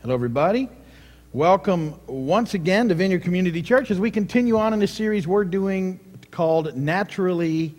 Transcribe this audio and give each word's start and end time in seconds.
Hello, 0.00 0.14
everybody. 0.14 0.68
Welcome 1.32 1.98
once 2.06 2.54
again 2.54 2.88
to 2.88 2.94
Vineyard 2.94 3.24
Community 3.24 3.62
Church 3.62 3.90
as 3.90 3.98
we 3.98 4.12
continue 4.12 4.56
on 4.56 4.72
in 4.72 4.80
a 4.80 4.86
series 4.86 5.26
we're 5.26 5.44
doing 5.44 5.98
called 6.30 6.76
Naturally 6.76 7.74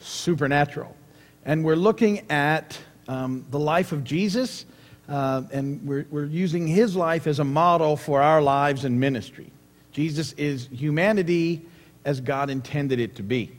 Supernatural. 0.00 0.96
And 1.44 1.64
we're 1.64 1.76
looking 1.76 2.28
at 2.32 2.76
um, 3.06 3.46
the 3.52 3.60
life 3.60 3.92
of 3.92 4.02
Jesus, 4.02 4.66
uh, 5.08 5.42
and 5.52 5.86
we're, 5.86 6.06
we're 6.10 6.24
using 6.24 6.66
his 6.66 6.96
life 6.96 7.28
as 7.28 7.38
a 7.38 7.44
model 7.44 7.96
for 7.96 8.20
our 8.20 8.42
lives 8.42 8.84
and 8.84 8.98
ministry. 8.98 9.52
Jesus 9.92 10.32
is 10.32 10.68
humanity 10.72 11.64
as 12.04 12.20
God 12.20 12.50
intended 12.50 12.98
it 12.98 13.14
to 13.14 13.22
be. 13.22 13.52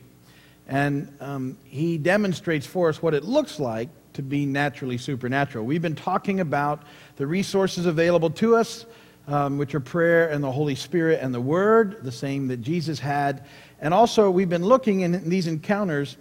And 0.68 1.10
um, 1.20 1.56
he 1.64 1.96
demonstrates 1.96 2.66
for 2.66 2.90
us 2.90 3.00
what 3.00 3.14
it 3.14 3.24
looks 3.24 3.58
like 3.58 3.88
to 4.18 4.22
be 4.22 4.44
naturally 4.44 4.98
supernatural. 4.98 5.64
We've 5.64 5.80
been 5.80 5.94
talking 5.94 6.40
about 6.40 6.82
the 7.18 7.26
resources 7.28 7.86
available 7.86 8.30
to 8.30 8.56
us, 8.56 8.84
um, 9.28 9.58
which 9.58 9.76
are 9.76 9.80
prayer 9.80 10.28
and 10.30 10.42
the 10.42 10.50
Holy 10.50 10.74
Spirit 10.74 11.20
and 11.22 11.32
the 11.32 11.40
Word, 11.40 12.02
the 12.02 12.10
same 12.10 12.48
that 12.48 12.56
Jesus 12.56 12.98
had. 12.98 13.46
And 13.80 13.94
also, 13.94 14.28
we've 14.28 14.48
been 14.48 14.64
looking 14.64 15.02
in 15.02 15.30
these 15.30 15.46
encounters, 15.46 16.16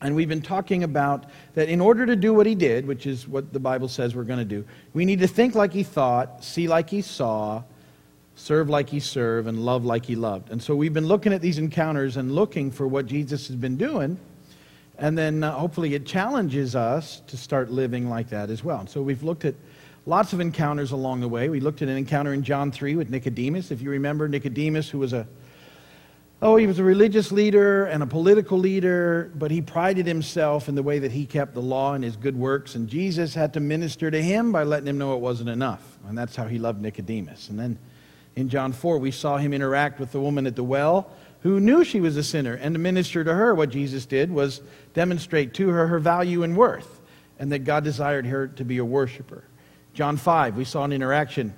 and 0.00 0.16
we've 0.16 0.30
been 0.30 0.40
talking 0.40 0.82
about 0.82 1.26
that 1.52 1.68
in 1.68 1.78
order 1.78 2.06
to 2.06 2.16
do 2.16 2.32
what 2.32 2.46
he 2.46 2.54
did, 2.54 2.86
which 2.86 3.06
is 3.06 3.28
what 3.28 3.52
the 3.52 3.60
Bible 3.60 3.88
says 3.88 4.16
we're 4.16 4.24
going 4.24 4.38
to 4.38 4.44
do, 4.46 4.64
we 4.94 5.04
need 5.04 5.18
to 5.18 5.28
think 5.28 5.54
like 5.54 5.74
he 5.74 5.82
thought, 5.82 6.42
see 6.42 6.68
like 6.68 6.88
he 6.88 7.02
saw, 7.02 7.62
serve 8.34 8.70
like 8.70 8.88
he 8.88 8.98
served, 8.98 9.46
and 9.46 9.62
love 9.62 9.84
like 9.84 10.06
he 10.06 10.16
loved. 10.16 10.50
And 10.50 10.62
so 10.62 10.74
we've 10.74 10.94
been 10.94 11.06
looking 11.06 11.34
at 11.34 11.42
these 11.42 11.58
encounters 11.58 12.16
and 12.16 12.34
looking 12.34 12.70
for 12.70 12.88
what 12.88 13.04
Jesus 13.04 13.46
has 13.48 13.56
been 13.56 13.76
doing 13.76 14.18
and 15.00 15.16
then 15.16 15.42
uh, 15.42 15.52
hopefully 15.52 15.94
it 15.94 16.06
challenges 16.06 16.76
us 16.76 17.22
to 17.26 17.36
start 17.36 17.70
living 17.70 18.08
like 18.08 18.28
that 18.28 18.50
as 18.50 18.62
well. 18.62 18.86
So 18.86 19.02
we've 19.02 19.22
looked 19.22 19.46
at 19.46 19.54
lots 20.04 20.32
of 20.32 20.40
encounters 20.40 20.92
along 20.92 21.20
the 21.20 21.28
way. 21.28 21.48
We 21.48 21.58
looked 21.58 21.80
at 21.80 21.88
an 21.88 21.96
encounter 21.96 22.34
in 22.34 22.44
John 22.44 22.70
3 22.70 22.96
with 22.96 23.08
Nicodemus. 23.08 23.70
If 23.70 23.80
you 23.80 23.90
remember 23.90 24.28
Nicodemus, 24.28 24.90
who 24.90 24.98
was 24.98 25.12
a 25.12 25.26
Oh, 26.42 26.56
he 26.56 26.66
was 26.66 26.78
a 26.78 26.84
religious 26.84 27.30
leader 27.30 27.84
and 27.84 28.02
a 28.02 28.06
political 28.06 28.56
leader, 28.58 29.30
but 29.34 29.50
he 29.50 29.60
prided 29.60 30.06
himself 30.06 30.70
in 30.70 30.74
the 30.74 30.82
way 30.82 30.98
that 30.98 31.12
he 31.12 31.26
kept 31.26 31.52
the 31.52 31.60
law 31.60 31.92
and 31.92 32.02
his 32.02 32.16
good 32.16 32.34
works. 32.34 32.74
And 32.76 32.88
Jesus 32.88 33.34
had 33.34 33.52
to 33.52 33.60
minister 33.60 34.10
to 34.10 34.22
him 34.22 34.50
by 34.50 34.62
letting 34.62 34.88
him 34.88 34.96
know 34.96 35.14
it 35.14 35.20
wasn't 35.20 35.50
enough. 35.50 35.98
And 36.08 36.16
that's 36.16 36.34
how 36.34 36.46
he 36.46 36.58
loved 36.58 36.80
Nicodemus. 36.80 37.50
And 37.50 37.58
then 37.58 37.78
in 38.36 38.48
John 38.48 38.72
4, 38.72 38.96
we 38.96 39.10
saw 39.10 39.36
him 39.36 39.52
interact 39.52 40.00
with 40.00 40.12
the 40.12 40.20
woman 40.20 40.46
at 40.46 40.56
the 40.56 40.64
well 40.64 41.10
who 41.42 41.58
knew 41.58 41.84
she 41.84 42.00
was 42.00 42.16
a 42.16 42.22
sinner. 42.22 42.54
And 42.54 42.74
to 42.74 42.78
minister 42.78 43.24
to 43.24 43.34
her, 43.34 43.54
what 43.54 43.70
Jesus 43.70 44.06
did 44.06 44.30
was 44.30 44.60
demonstrate 44.94 45.54
to 45.54 45.68
her 45.68 45.86
her 45.86 45.98
value 45.98 46.42
and 46.42 46.56
worth, 46.56 47.00
and 47.38 47.50
that 47.52 47.60
God 47.60 47.84
desired 47.84 48.26
her 48.26 48.48
to 48.48 48.64
be 48.64 48.78
a 48.78 48.84
worshiper. 48.84 49.44
John 49.94 50.16
5, 50.16 50.56
we 50.56 50.64
saw 50.64 50.84
an 50.84 50.92
interaction 50.92 51.54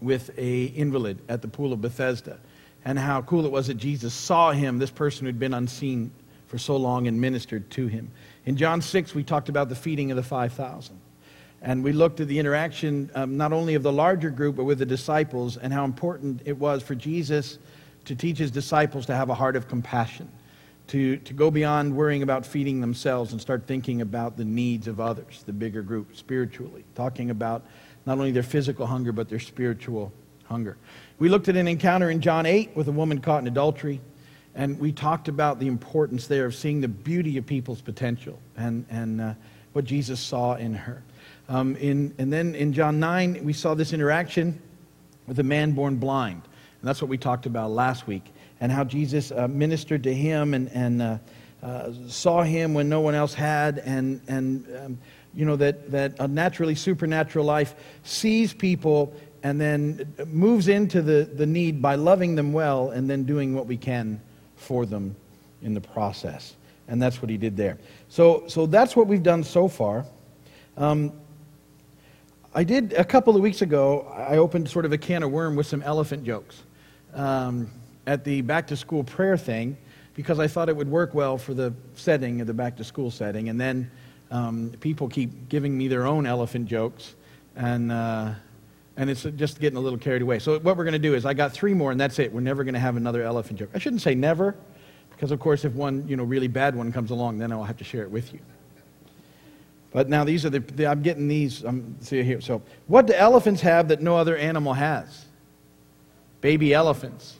with 0.00 0.30
a 0.38 0.64
invalid 0.64 1.18
at 1.28 1.42
the 1.42 1.48
pool 1.48 1.72
of 1.72 1.80
Bethesda, 1.80 2.38
and 2.84 2.98
how 2.98 3.22
cool 3.22 3.44
it 3.44 3.52
was 3.52 3.68
that 3.68 3.74
Jesus 3.74 4.14
saw 4.14 4.52
him, 4.52 4.78
this 4.78 4.90
person 4.90 5.26
who'd 5.26 5.38
been 5.38 5.54
unseen 5.54 6.10
for 6.46 6.58
so 6.58 6.76
long, 6.76 7.06
and 7.06 7.20
ministered 7.20 7.70
to 7.70 7.86
him. 7.86 8.10
In 8.44 8.56
John 8.56 8.82
6, 8.82 9.14
we 9.14 9.24
talked 9.24 9.48
about 9.48 9.68
the 9.68 9.74
feeding 9.74 10.10
of 10.10 10.16
the 10.16 10.22
5,000. 10.22 10.98
And 11.62 11.84
we 11.84 11.92
looked 11.92 12.18
at 12.18 12.26
the 12.26 12.40
interaction 12.40 13.08
um, 13.14 13.36
not 13.36 13.52
only 13.52 13.74
of 13.74 13.84
the 13.84 13.92
larger 13.92 14.30
group, 14.30 14.56
but 14.56 14.64
with 14.64 14.80
the 14.80 14.86
disciples, 14.86 15.56
and 15.56 15.72
how 15.72 15.84
important 15.84 16.42
it 16.44 16.58
was 16.58 16.82
for 16.82 16.96
Jesus 16.96 17.58
to 18.04 18.14
teach 18.14 18.38
his 18.38 18.50
disciples 18.50 19.06
to 19.06 19.14
have 19.14 19.30
a 19.30 19.34
heart 19.34 19.56
of 19.56 19.68
compassion, 19.68 20.28
to, 20.88 21.16
to 21.18 21.32
go 21.32 21.50
beyond 21.50 21.96
worrying 21.96 22.22
about 22.22 22.44
feeding 22.44 22.80
themselves 22.80 23.32
and 23.32 23.40
start 23.40 23.66
thinking 23.66 24.00
about 24.00 24.36
the 24.36 24.44
needs 24.44 24.88
of 24.88 25.00
others, 25.00 25.42
the 25.46 25.52
bigger 25.52 25.82
group, 25.82 26.16
spiritually, 26.16 26.84
talking 26.94 27.30
about 27.30 27.64
not 28.04 28.18
only 28.18 28.32
their 28.32 28.42
physical 28.42 28.86
hunger, 28.86 29.12
but 29.12 29.28
their 29.28 29.38
spiritual 29.38 30.12
hunger. 30.44 30.76
We 31.18 31.28
looked 31.28 31.48
at 31.48 31.56
an 31.56 31.68
encounter 31.68 32.10
in 32.10 32.20
John 32.20 32.46
8 32.46 32.76
with 32.76 32.88
a 32.88 32.92
woman 32.92 33.20
caught 33.20 33.42
in 33.42 33.46
adultery, 33.46 34.00
and 34.54 34.78
we 34.78 34.92
talked 34.92 35.28
about 35.28 35.58
the 35.58 35.68
importance 35.68 36.26
there 36.26 36.44
of 36.46 36.54
seeing 36.54 36.80
the 36.80 36.88
beauty 36.88 37.38
of 37.38 37.46
people's 37.46 37.80
potential 37.80 38.38
and, 38.56 38.84
and 38.90 39.20
uh, 39.20 39.34
what 39.72 39.84
Jesus 39.84 40.20
saw 40.20 40.56
in 40.56 40.74
her. 40.74 41.02
Um, 41.48 41.76
in, 41.76 42.14
and 42.18 42.32
then 42.32 42.54
in 42.54 42.72
John 42.72 43.00
9, 43.00 43.44
we 43.44 43.52
saw 43.52 43.74
this 43.74 43.92
interaction 43.92 44.60
with 45.26 45.38
a 45.38 45.42
man 45.42 45.72
born 45.72 45.96
blind. 45.96 46.42
And 46.82 46.88
that's 46.88 47.00
what 47.00 47.08
we 47.08 47.16
talked 47.16 47.46
about 47.46 47.70
last 47.70 48.08
week, 48.08 48.24
and 48.60 48.72
how 48.72 48.82
Jesus 48.82 49.30
uh, 49.30 49.46
ministered 49.46 50.02
to 50.02 50.12
him 50.12 50.52
and, 50.52 50.68
and 50.72 51.00
uh, 51.00 51.18
uh, 51.62 51.92
saw 52.08 52.42
him 52.42 52.74
when 52.74 52.88
no 52.88 53.00
one 53.00 53.14
else 53.14 53.32
had, 53.32 53.78
and, 53.78 54.20
and 54.26 54.66
um, 54.76 54.98
you 55.32 55.44
know, 55.44 55.54
that, 55.54 55.92
that 55.92 56.18
a 56.18 56.26
naturally 56.26 56.74
supernatural 56.74 57.44
life 57.44 57.76
sees 58.02 58.52
people 58.52 59.14
and 59.44 59.60
then 59.60 60.12
moves 60.26 60.66
into 60.66 61.02
the, 61.02 61.30
the 61.32 61.46
need 61.46 61.80
by 61.80 61.94
loving 61.94 62.34
them 62.34 62.52
well 62.52 62.90
and 62.90 63.08
then 63.08 63.22
doing 63.22 63.54
what 63.54 63.66
we 63.66 63.76
can 63.76 64.20
for 64.56 64.84
them 64.84 65.14
in 65.62 65.74
the 65.74 65.80
process. 65.80 66.56
And 66.88 67.00
that's 67.00 67.22
what 67.22 67.30
he 67.30 67.36
did 67.36 67.56
there. 67.56 67.78
So, 68.08 68.42
so 68.48 68.66
that's 68.66 68.96
what 68.96 69.06
we've 69.06 69.22
done 69.22 69.44
so 69.44 69.68
far. 69.68 70.04
Um, 70.76 71.12
I 72.52 72.64
did 72.64 72.92
a 72.94 73.04
couple 73.04 73.36
of 73.36 73.42
weeks 73.42 73.62
ago, 73.62 74.12
I 74.12 74.38
opened 74.38 74.68
sort 74.68 74.84
of 74.84 74.92
a 74.92 74.98
can 74.98 75.22
of 75.22 75.30
worm 75.30 75.54
with 75.54 75.68
some 75.68 75.80
elephant 75.82 76.24
jokes 76.24 76.64
um, 77.14 77.70
at 78.06 78.24
the 78.24 78.40
back 78.40 78.66
to 78.68 78.76
school 78.76 79.04
prayer 79.04 79.36
thing 79.36 79.76
because 80.14 80.38
I 80.38 80.46
thought 80.46 80.68
it 80.68 80.76
would 80.76 80.90
work 80.90 81.14
well 81.14 81.38
for 81.38 81.54
the 81.54 81.72
setting 81.94 82.40
of 82.40 82.46
the 82.46 82.54
back 82.54 82.76
to 82.76 82.84
school 82.84 83.10
setting. 83.10 83.48
And 83.48 83.60
then 83.60 83.90
um, 84.30 84.72
people 84.80 85.08
keep 85.08 85.48
giving 85.48 85.76
me 85.76 85.88
their 85.88 86.06
own 86.06 86.26
elephant 86.26 86.66
jokes, 86.66 87.14
and, 87.56 87.92
uh, 87.92 88.32
and 88.96 89.10
it's 89.10 89.22
just 89.22 89.60
getting 89.60 89.76
a 89.76 89.80
little 89.80 89.98
carried 89.98 90.22
away. 90.22 90.38
So, 90.38 90.58
what 90.58 90.76
we're 90.76 90.84
going 90.84 90.92
to 90.92 90.98
do 90.98 91.14
is, 91.14 91.26
I 91.26 91.34
got 91.34 91.52
three 91.52 91.74
more, 91.74 91.90
and 91.90 92.00
that's 92.00 92.18
it. 92.18 92.32
We're 92.32 92.40
never 92.40 92.64
going 92.64 92.74
to 92.74 92.80
have 92.80 92.96
another 92.96 93.22
elephant 93.22 93.58
joke. 93.58 93.70
I 93.74 93.78
shouldn't 93.78 94.02
say 94.02 94.14
never, 94.14 94.54
because 95.10 95.32
of 95.32 95.40
course, 95.40 95.64
if 95.64 95.74
one 95.74 96.06
you 96.08 96.16
know, 96.16 96.24
really 96.24 96.48
bad 96.48 96.74
one 96.74 96.92
comes 96.92 97.10
along, 97.10 97.38
then 97.38 97.52
I'll 97.52 97.64
have 97.64 97.76
to 97.78 97.84
share 97.84 98.02
it 98.02 98.10
with 98.10 98.32
you. 98.32 98.40
But 99.92 100.08
now 100.08 100.24
these 100.24 100.46
are 100.46 100.50
the, 100.50 100.60
the 100.60 100.86
I'm 100.86 101.02
getting 101.02 101.28
these. 101.28 101.64
Um, 101.64 101.96
see 102.00 102.22
here. 102.22 102.40
So, 102.40 102.62
what 102.86 103.06
do 103.06 103.12
elephants 103.12 103.60
have 103.60 103.88
that 103.88 104.00
no 104.00 104.16
other 104.16 104.36
animal 104.36 104.72
has? 104.72 105.26
Baby 106.42 106.74
elephants. 106.74 107.38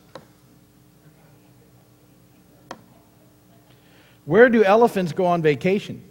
Where 4.24 4.48
do 4.48 4.64
elephants 4.64 5.12
go 5.12 5.26
on 5.26 5.42
vacation? 5.42 6.02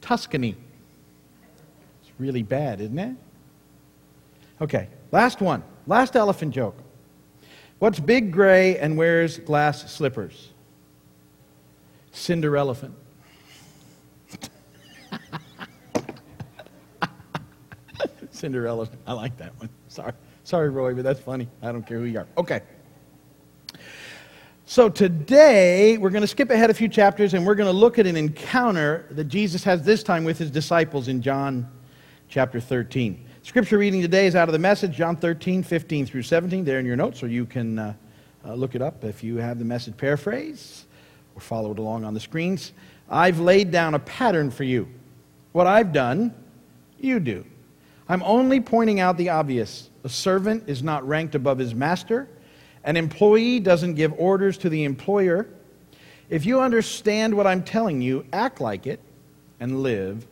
Tuscany. 0.00 0.54
It's 2.02 2.12
really 2.18 2.42
bad, 2.42 2.80
isn't 2.80 2.98
it? 2.98 3.16
Okay, 4.60 4.88
last 5.10 5.40
one. 5.40 5.64
Last 5.88 6.14
elephant 6.14 6.54
joke. 6.54 6.76
What's 7.80 7.98
big 7.98 8.30
gray 8.30 8.78
and 8.78 8.96
wears 8.96 9.38
glass 9.38 9.90
slippers? 9.92 10.50
Cinderelephant. 12.12 12.92
Cinderella. 18.30 18.88
I 19.06 19.12
like 19.14 19.36
that 19.38 19.58
one. 19.58 19.70
Sorry. 19.88 20.12
Sorry, 20.44 20.70
Roy, 20.70 20.94
but 20.94 21.04
that's 21.04 21.20
funny. 21.20 21.48
I 21.62 21.72
don't 21.72 21.86
care 21.86 21.98
who 21.98 22.04
you 22.04 22.18
are. 22.18 22.26
Okay. 22.36 22.62
So 24.64 24.88
today, 24.88 25.98
we're 25.98 26.10
going 26.10 26.22
to 26.22 26.26
skip 26.26 26.50
ahead 26.50 26.70
a 26.70 26.74
few 26.74 26.88
chapters 26.88 27.34
and 27.34 27.46
we're 27.46 27.54
going 27.54 27.70
to 27.70 27.76
look 27.76 27.98
at 27.98 28.06
an 28.06 28.16
encounter 28.16 29.06
that 29.10 29.24
Jesus 29.24 29.62
has 29.64 29.82
this 29.82 30.02
time 30.02 30.24
with 30.24 30.38
his 30.38 30.50
disciples 30.50 31.08
in 31.08 31.20
John 31.20 31.70
chapter 32.28 32.58
13. 32.58 33.26
Scripture 33.42 33.76
reading 33.76 34.00
today 34.00 34.26
is 34.26 34.34
out 34.34 34.48
of 34.48 34.52
the 34.52 34.58
message, 34.58 34.96
John 34.96 35.16
13, 35.16 35.62
15 35.62 36.06
through 36.06 36.22
17, 36.22 36.64
there 36.64 36.78
in 36.78 36.86
your 36.86 36.96
notes, 36.96 37.22
or 37.22 37.28
you 37.28 37.44
can 37.44 37.78
uh, 37.78 37.94
uh, 38.46 38.54
look 38.54 38.74
it 38.74 38.82
up 38.82 39.04
if 39.04 39.22
you 39.22 39.36
have 39.36 39.58
the 39.58 39.64
message 39.64 39.96
paraphrase 39.96 40.86
or 41.34 41.40
follow 41.40 41.72
it 41.72 41.78
along 41.78 42.04
on 42.04 42.14
the 42.14 42.20
screens. 42.20 42.72
I've 43.10 43.40
laid 43.40 43.70
down 43.70 43.94
a 43.94 43.98
pattern 43.98 44.50
for 44.50 44.64
you. 44.64 44.88
What 45.52 45.66
I've 45.66 45.92
done, 45.92 46.34
you 46.98 47.20
do. 47.20 47.44
I'm 48.08 48.22
only 48.22 48.60
pointing 48.60 49.00
out 49.00 49.16
the 49.16 49.28
obvious. 49.28 49.90
A 50.04 50.08
servant 50.08 50.64
is 50.68 50.82
not 50.82 51.06
ranked 51.06 51.34
above 51.34 51.58
his 51.58 51.74
master. 51.74 52.28
An 52.84 52.96
employee 52.96 53.60
doesn't 53.60 53.94
give 53.94 54.12
orders 54.18 54.58
to 54.58 54.68
the 54.68 54.84
employer. 54.84 55.48
If 56.28 56.44
you 56.44 56.60
understand 56.60 57.34
what 57.34 57.46
I'm 57.46 57.62
telling 57.62 58.00
you, 58.00 58.24
act 58.32 58.60
like 58.60 58.86
it 58.86 59.00
and 59.60 59.82
live 59.82 60.26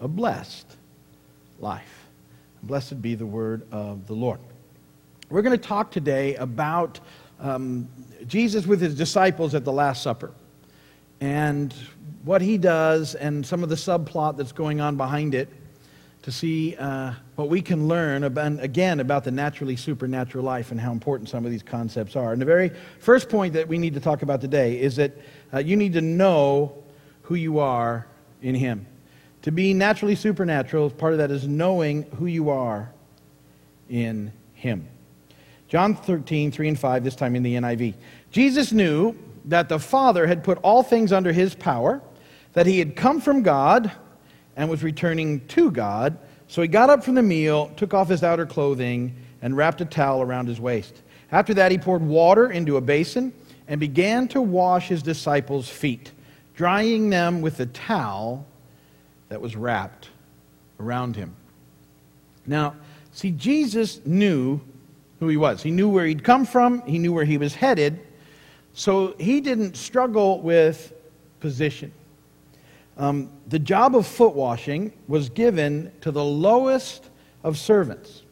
a 0.00 0.06
blessed 0.06 0.76
life. 1.58 2.06
Blessed 2.62 3.00
be 3.02 3.14
the 3.14 3.26
word 3.26 3.66
of 3.72 4.06
the 4.06 4.14
Lord. 4.14 4.38
We're 5.28 5.42
going 5.42 5.58
to 5.58 5.66
talk 5.68 5.90
today 5.90 6.36
about 6.36 7.00
um, 7.40 7.88
Jesus 8.26 8.66
with 8.66 8.80
his 8.80 8.94
disciples 8.94 9.54
at 9.54 9.64
the 9.64 9.72
Last 9.72 10.02
Supper 10.02 10.32
and 11.20 11.74
what 12.24 12.42
he 12.42 12.58
does 12.58 13.14
and 13.14 13.44
some 13.44 13.62
of 13.62 13.68
the 13.68 13.74
subplot 13.74 14.36
that's 14.36 14.52
going 14.52 14.80
on 14.80 14.96
behind 14.96 15.34
it 15.34 15.48
to 16.26 16.32
see 16.32 16.74
uh, 16.74 17.12
what 17.36 17.48
we 17.48 17.62
can 17.62 17.86
learn 17.86 18.24
about, 18.24 18.58
again 18.58 18.98
about 18.98 19.22
the 19.22 19.30
naturally 19.30 19.76
supernatural 19.76 20.42
life 20.44 20.72
and 20.72 20.80
how 20.80 20.90
important 20.90 21.28
some 21.28 21.44
of 21.44 21.52
these 21.52 21.62
concepts 21.62 22.16
are. 22.16 22.32
And 22.32 22.42
the 22.42 22.46
very 22.46 22.72
first 22.98 23.28
point 23.28 23.52
that 23.52 23.68
we 23.68 23.78
need 23.78 23.94
to 23.94 24.00
talk 24.00 24.22
about 24.22 24.40
today 24.40 24.80
is 24.80 24.96
that 24.96 25.12
uh, 25.54 25.58
you 25.58 25.76
need 25.76 25.92
to 25.92 26.00
know 26.00 26.82
who 27.22 27.36
you 27.36 27.60
are 27.60 28.08
in 28.42 28.56
Him. 28.56 28.88
To 29.42 29.52
be 29.52 29.72
naturally 29.72 30.16
supernatural, 30.16 30.90
part 30.90 31.12
of 31.12 31.20
that 31.20 31.30
is 31.30 31.46
knowing 31.46 32.02
who 32.18 32.26
you 32.26 32.50
are 32.50 32.90
in 33.88 34.32
Him. 34.52 34.88
John 35.68 35.94
13, 35.94 36.50
3 36.50 36.68
and 36.70 36.78
5, 36.78 37.04
this 37.04 37.14
time 37.14 37.36
in 37.36 37.44
the 37.44 37.54
NIV. 37.54 37.94
Jesus 38.32 38.72
knew 38.72 39.14
that 39.44 39.68
the 39.68 39.78
Father 39.78 40.26
had 40.26 40.42
put 40.42 40.58
all 40.64 40.82
things 40.82 41.12
under 41.12 41.30
His 41.30 41.54
power, 41.54 42.02
that 42.54 42.66
He 42.66 42.80
had 42.80 42.96
come 42.96 43.20
from 43.20 43.44
God 43.44 43.92
and 44.56 44.68
was 44.68 44.82
returning 44.82 45.46
to 45.48 45.70
God. 45.70 46.18
So 46.48 46.62
he 46.62 46.68
got 46.68 46.90
up 46.90 47.04
from 47.04 47.14
the 47.14 47.22
meal, 47.22 47.70
took 47.76 47.94
off 47.94 48.08
his 48.08 48.22
outer 48.22 48.46
clothing, 48.46 49.14
and 49.42 49.56
wrapped 49.56 49.80
a 49.80 49.84
towel 49.84 50.22
around 50.22 50.48
his 50.48 50.60
waist. 50.60 51.02
After 51.30 51.54
that, 51.54 51.70
he 51.70 51.78
poured 51.78 52.02
water 52.02 52.50
into 52.50 52.76
a 52.76 52.80
basin 52.80 53.32
and 53.68 53.80
began 53.80 54.28
to 54.28 54.40
wash 54.40 54.88
his 54.88 55.02
disciples' 55.02 55.68
feet, 55.68 56.12
drying 56.54 57.10
them 57.10 57.42
with 57.42 57.56
the 57.56 57.66
towel 57.66 58.46
that 59.28 59.40
was 59.40 59.56
wrapped 59.56 60.10
around 60.78 61.16
him. 61.16 61.34
Now, 62.46 62.76
see, 63.12 63.32
Jesus 63.32 64.00
knew 64.06 64.60
who 65.18 65.28
he 65.28 65.36
was. 65.36 65.62
He 65.62 65.70
knew 65.70 65.88
where 65.88 66.06
he'd 66.06 66.22
come 66.22 66.44
from, 66.44 66.82
he 66.82 66.98
knew 66.98 67.12
where 67.12 67.24
he 67.24 67.38
was 67.38 67.54
headed, 67.54 68.00
so 68.72 69.14
he 69.18 69.40
didn't 69.40 69.76
struggle 69.76 70.40
with 70.40 70.92
position. 71.40 71.90
Um, 72.96 73.30
the 73.46 73.58
job 73.58 73.94
of 73.94 74.06
foot 74.06 74.34
washing 74.34 74.92
was 75.06 75.28
given 75.28 75.92
to 76.00 76.10
the 76.10 76.24
lowest 76.24 77.08
of 77.42 77.58
servants. 77.58 78.22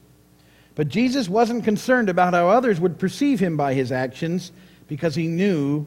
But 0.75 0.89
Jesus 0.89 1.29
wasn't 1.29 1.65
concerned 1.65 2.09
about 2.09 2.35
how 2.35 2.49
others 2.49 2.81
would 2.81 2.99
perceive 2.99 3.41
him 3.41 3.57
by 3.57 3.75
his 3.75 3.93
actions 3.93 4.53
because 4.89 5.15
he 5.15 5.27
knew 5.29 5.87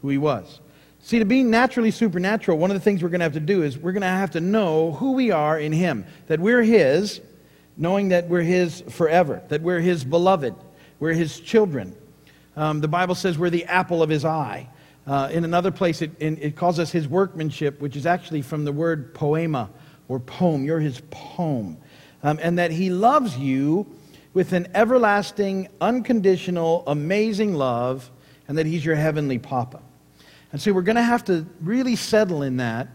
who 0.00 0.08
he 0.08 0.18
was. 0.18 0.60
See, 1.00 1.18
to 1.18 1.26
be 1.26 1.42
naturally 1.42 1.90
supernatural, 1.90 2.56
one 2.56 2.70
of 2.70 2.74
the 2.74 2.80
things 2.80 3.02
we're 3.02 3.10
going 3.10 3.20
to 3.20 3.24
have 3.24 3.34
to 3.34 3.40
do 3.40 3.62
is 3.62 3.76
we're 3.76 3.92
going 3.92 4.00
to 4.00 4.06
have 4.06 4.30
to 4.30 4.40
know 4.40 4.92
who 4.92 5.12
we 5.12 5.30
are 5.30 5.58
in 5.58 5.72
him, 5.72 6.06
that 6.28 6.40
we're 6.40 6.62
his, 6.62 7.20
knowing 7.76 8.08
that 8.08 8.28
we're 8.28 8.40
his 8.40 8.80
forever, 8.88 9.42
that 9.48 9.60
we're 9.60 9.80
his 9.80 10.04
beloved, 10.04 10.54
we're 11.00 11.12
his 11.12 11.40
children. 11.40 11.94
Um, 12.56 12.80
the 12.80 12.88
Bible 12.88 13.14
says 13.14 13.36
we're 13.36 13.50
the 13.50 13.66
apple 13.66 14.02
of 14.02 14.08
his 14.08 14.24
eye. 14.24 14.68
Uh, 15.06 15.28
in 15.30 15.44
another 15.44 15.70
place, 15.70 16.00
it, 16.00 16.10
in, 16.18 16.38
it 16.38 16.56
calls 16.56 16.78
us 16.78 16.90
his 16.90 17.06
workmanship, 17.06 17.80
which 17.80 17.94
is 17.94 18.06
actually 18.06 18.40
from 18.42 18.64
the 18.64 18.72
word 18.72 19.12
poema 19.14 19.68
or 20.08 20.18
poem. 20.18 20.64
You're 20.64 20.80
his 20.80 21.02
poem. 21.10 21.76
Um, 22.22 22.38
and 22.42 22.58
that 22.58 22.70
he 22.70 22.88
loves 22.88 23.36
you 23.36 23.86
with 24.32 24.52
an 24.52 24.68
everlasting, 24.74 25.68
unconditional, 25.80 26.84
amazing 26.86 27.54
love, 27.54 28.10
and 28.48 28.56
that 28.58 28.66
he's 28.66 28.84
your 28.84 28.94
heavenly 28.94 29.38
papa. 29.38 29.80
And 30.52 30.60
so 30.60 30.72
we're 30.72 30.82
going 30.82 30.96
to 30.96 31.02
have 31.02 31.24
to 31.24 31.46
really 31.60 31.96
settle 31.96 32.42
in 32.42 32.56
that 32.58 32.88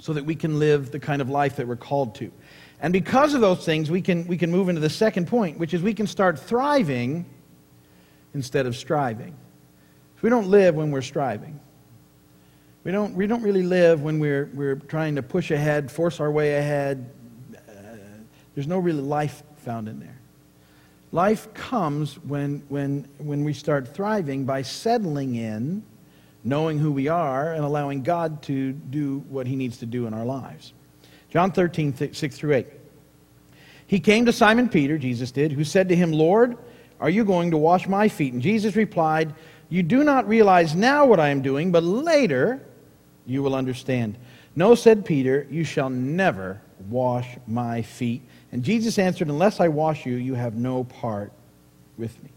so 0.00 0.12
that 0.12 0.24
we 0.24 0.34
can 0.34 0.58
live 0.58 0.90
the 0.90 0.98
kind 1.00 1.22
of 1.22 1.28
life 1.28 1.56
that 1.56 1.68
we're 1.68 1.76
called 1.76 2.14
to. 2.16 2.32
And 2.80 2.92
because 2.92 3.34
of 3.34 3.40
those 3.40 3.64
things, 3.64 3.90
we 3.90 4.00
can, 4.00 4.26
we 4.26 4.36
can 4.36 4.50
move 4.50 4.68
into 4.68 4.80
the 4.80 4.90
second 4.90 5.26
point, 5.26 5.58
which 5.58 5.74
is 5.74 5.82
we 5.82 5.94
can 5.94 6.06
start 6.06 6.38
thriving 6.38 7.26
instead 8.34 8.66
of 8.66 8.76
striving. 8.76 9.34
We 10.22 10.30
don't 10.30 10.48
live 10.48 10.74
when 10.74 10.90
we're 10.90 11.02
striving. 11.02 11.60
We 12.84 12.92
don't, 12.92 13.14
we 13.14 13.26
don't 13.26 13.42
really 13.42 13.62
live 13.62 14.02
when 14.02 14.18
we're, 14.18 14.50
we're 14.54 14.76
trying 14.76 15.16
to 15.16 15.22
push 15.22 15.50
ahead, 15.50 15.90
force 15.90 16.20
our 16.20 16.30
way 16.30 16.56
ahead. 16.56 17.10
Uh, 17.54 17.72
there's 18.54 18.66
no 18.66 18.78
really 18.78 19.02
life 19.02 19.42
found 19.58 19.88
in 19.88 20.00
there. 20.00 20.18
Life 21.12 21.52
comes 21.54 22.18
when, 22.20 22.62
when, 22.68 23.08
when 23.18 23.44
we 23.44 23.52
start 23.52 23.94
thriving 23.94 24.44
by 24.44 24.62
settling 24.62 25.36
in, 25.36 25.82
knowing 26.44 26.78
who 26.78 26.92
we 26.92 27.08
are, 27.08 27.52
and 27.52 27.64
allowing 27.64 28.02
God 28.02 28.42
to 28.42 28.72
do 28.72 29.24
what 29.28 29.46
he 29.46 29.56
needs 29.56 29.78
to 29.78 29.86
do 29.86 30.06
in 30.06 30.14
our 30.14 30.24
lives. 30.24 30.72
John 31.30 31.52
13, 31.52 32.12
6 32.12 32.38
through 32.38 32.54
8. 32.54 32.66
He 33.86 34.00
came 34.00 34.26
to 34.26 34.32
Simon 34.32 34.68
Peter, 34.68 34.98
Jesus 34.98 35.30
did, 35.30 35.52
who 35.52 35.64
said 35.64 35.88
to 35.88 35.96
him, 35.96 36.12
Lord, 36.12 36.58
are 37.00 37.10
you 37.10 37.24
going 37.24 37.50
to 37.52 37.56
wash 37.56 37.86
my 37.86 38.08
feet? 38.08 38.32
And 38.32 38.42
Jesus 38.42 38.76
replied, 38.76 39.34
you 39.68 39.82
do 39.82 40.04
not 40.04 40.26
realize 40.28 40.74
now 40.74 41.04
what 41.04 41.20
I 41.20 41.28
am 41.28 41.42
doing, 41.42 41.70
but 41.72 41.82
later 41.82 42.64
you 43.26 43.42
will 43.42 43.54
understand. 43.54 44.16
No, 44.56 44.74
said 44.74 45.04
Peter, 45.04 45.46
you 45.50 45.64
shall 45.64 45.90
never 45.90 46.60
wash 46.88 47.36
my 47.46 47.82
feet. 47.82 48.22
And 48.50 48.62
Jesus 48.62 48.98
answered, 48.98 49.28
Unless 49.28 49.60
I 49.60 49.68
wash 49.68 50.06
you, 50.06 50.14
you 50.14 50.34
have 50.34 50.54
no 50.54 50.84
part 50.84 51.32
with 51.96 52.20
me. 52.22 52.30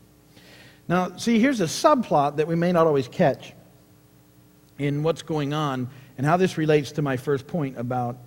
Now, 0.88 1.16
see, 1.16 1.40
here's 1.40 1.62
a 1.62 1.66
subplot 1.66 2.36
that 2.36 2.48
we 2.48 2.56
may 2.56 2.72
not 2.72 2.86
always 2.86 3.08
catch 3.08 3.54
in 4.78 5.04
what's 5.04 5.22
going 5.22 5.54
on 5.54 5.90
and 6.18 6.26
how 6.26 6.38
this 6.38 6.58
relates 6.58 6.92
to 6.94 7.02
my 7.02 7.16
first 7.16 7.48
point 7.48 7.78
about 7.78 8.18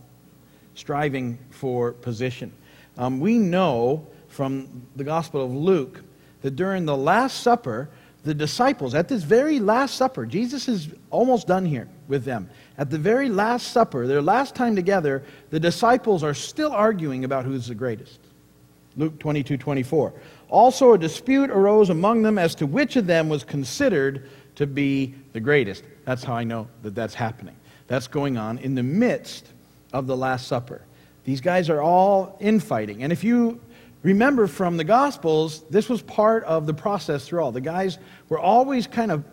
striving 0.75 1.39
for 1.51 1.93
position. 1.93 2.53
Um, 2.97 3.21
we 3.21 3.39
know 3.39 4.07
from 4.29 4.87
the 4.97 5.05
Gospel 5.05 5.45
of 5.45 5.53
Luke 5.53 6.03
that 6.43 6.57
during 6.57 6.87
the 6.87 6.97
Last 6.97 7.43
Supper, 7.43 7.91
the 8.25 8.35
disciples, 8.35 8.95
at 8.95 9.07
this 9.07 9.23
very 9.23 9.61
Last 9.61 9.97
Supper, 9.97 10.25
Jesus 10.25 10.67
is 10.67 10.89
almost 11.11 11.47
done 11.47 11.67
here 11.67 11.89
with 12.09 12.25
them. 12.25 12.49
At 12.79 12.91
the 12.91 12.99
very 12.99 13.29
Last 13.29 13.69
Supper, 13.69 14.07
their 14.07 14.23
last 14.23 14.55
time 14.55 14.75
together, 14.75 15.23
the 15.51 15.61
disciples 15.61 16.25
are 16.25 16.35
still 16.35 16.73
arguing 16.73 17.25
about 17.25 17.45
who's 17.45 17.67
the 17.67 17.75
greatest. 17.75 18.19
Luke 18.97 19.19
22 19.19 19.59
24. 19.59 20.13
Also, 20.49 20.95
a 20.95 20.99
dispute 20.99 21.51
arose 21.51 21.91
among 21.91 22.23
them 22.23 22.39
as 22.39 22.55
to 22.55 22.67
which 22.67 22.97
of 22.97 23.07
them 23.07 23.29
was 23.29 23.45
considered 23.45 24.31
to 24.55 24.67
be 24.67 25.15
the 25.33 25.41
greatest. 25.41 25.85
That's 26.05 26.25
how 26.25 26.35
I 26.35 26.45
know 26.45 26.69
that 26.83 26.95
that's 26.95 27.15
happening. 27.15 27.57
That's 27.89 28.07
going 28.07 28.39
on 28.39 28.59
in 28.59 28.75
the 28.75 28.83
midst 28.83 29.49
of 29.93 30.07
the 30.07 30.17
Last 30.17 30.47
Supper. 30.47 30.83
These 31.25 31.41
guys 31.41 31.69
are 31.69 31.83
all 31.83 32.37
infighting. 32.41 33.03
And 33.03 33.13
if 33.13 33.25
you 33.25 33.61
Remember 34.05 34.47
from 34.47 34.77
the 34.77 34.85
Gospels, 34.85 35.65
this 35.71 35.89
was 35.89 36.03
part 36.03 36.45
of 36.45 36.67
the 36.67 36.75
process 36.75 37.27
through 37.27 37.43
all. 37.43 37.51
The 37.51 37.61
guys 37.61 37.99
were 38.29 38.39
always 38.39 38.87
kind 38.87 39.11
of 39.11 39.25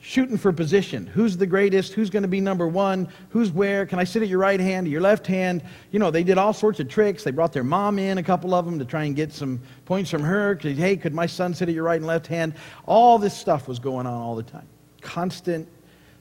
shooting 0.00 0.38
for 0.38 0.50
position. 0.50 1.06
Who's 1.06 1.36
the 1.36 1.46
greatest? 1.46 1.92
Who's 1.92 2.08
going 2.08 2.22
to 2.22 2.28
be 2.28 2.40
number 2.40 2.66
one? 2.66 3.06
Who's 3.30 3.50
where? 3.50 3.84
Can 3.84 3.98
I 3.98 4.04
sit 4.04 4.22
at 4.22 4.28
your 4.28 4.38
right 4.38 4.58
hand, 4.58 4.86
or 4.86 4.90
your 4.90 5.02
left 5.02 5.26
hand? 5.26 5.62
You 5.92 5.98
know, 5.98 6.10
they 6.10 6.24
did 6.24 6.38
all 6.38 6.54
sorts 6.54 6.80
of 6.80 6.88
tricks. 6.88 7.22
They 7.22 7.30
brought 7.30 7.52
their 7.52 7.64
mom 7.64 7.98
in, 7.98 8.16
a 8.16 8.22
couple 8.22 8.54
of 8.54 8.64
them, 8.64 8.78
to 8.78 8.84
try 8.86 9.04
and 9.04 9.14
get 9.14 9.30
some 9.30 9.60
points 9.84 10.10
from 10.10 10.22
her. 10.22 10.58
Hey, 10.60 10.96
could 10.96 11.14
my 11.14 11.26
son 11.26 11.52
sit 11.52 11.68
at 11.68 11.74
your 11.74 11.84
right 11.84 11.96
and 12.00 12.06
left 12.06 12.26
hand? 12.26 12.54
All 12.86 13.18
this 13.18 13.36
stuff 13.36 13.68
was 13.68 13.78
going 13.78 14.06
on 14.06 14.14
all 14.14 14.36
the 14.36 14.42
time. 14.42 14.66
Constant 15.02 15.68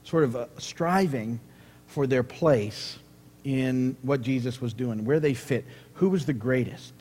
sort 0.04 0.26
of 0.26 0.36
uh, 0.36 0.48
striving 0.58 1.40
for 1.88 2.06
their 2.06 2.24
place 2.24 3.00
in 3.46 3.96
what 4.02 4.22
Jesus 4.22 4.60
was 4.60 4.74
doing, 4.74 5.06
where 5.06 5.22
they 5.22 5.34
fit, 5.34 5.66
who 5.94 6.10
was 6.10 6.26
the 6.26 6.34
greatest 6.34 6.94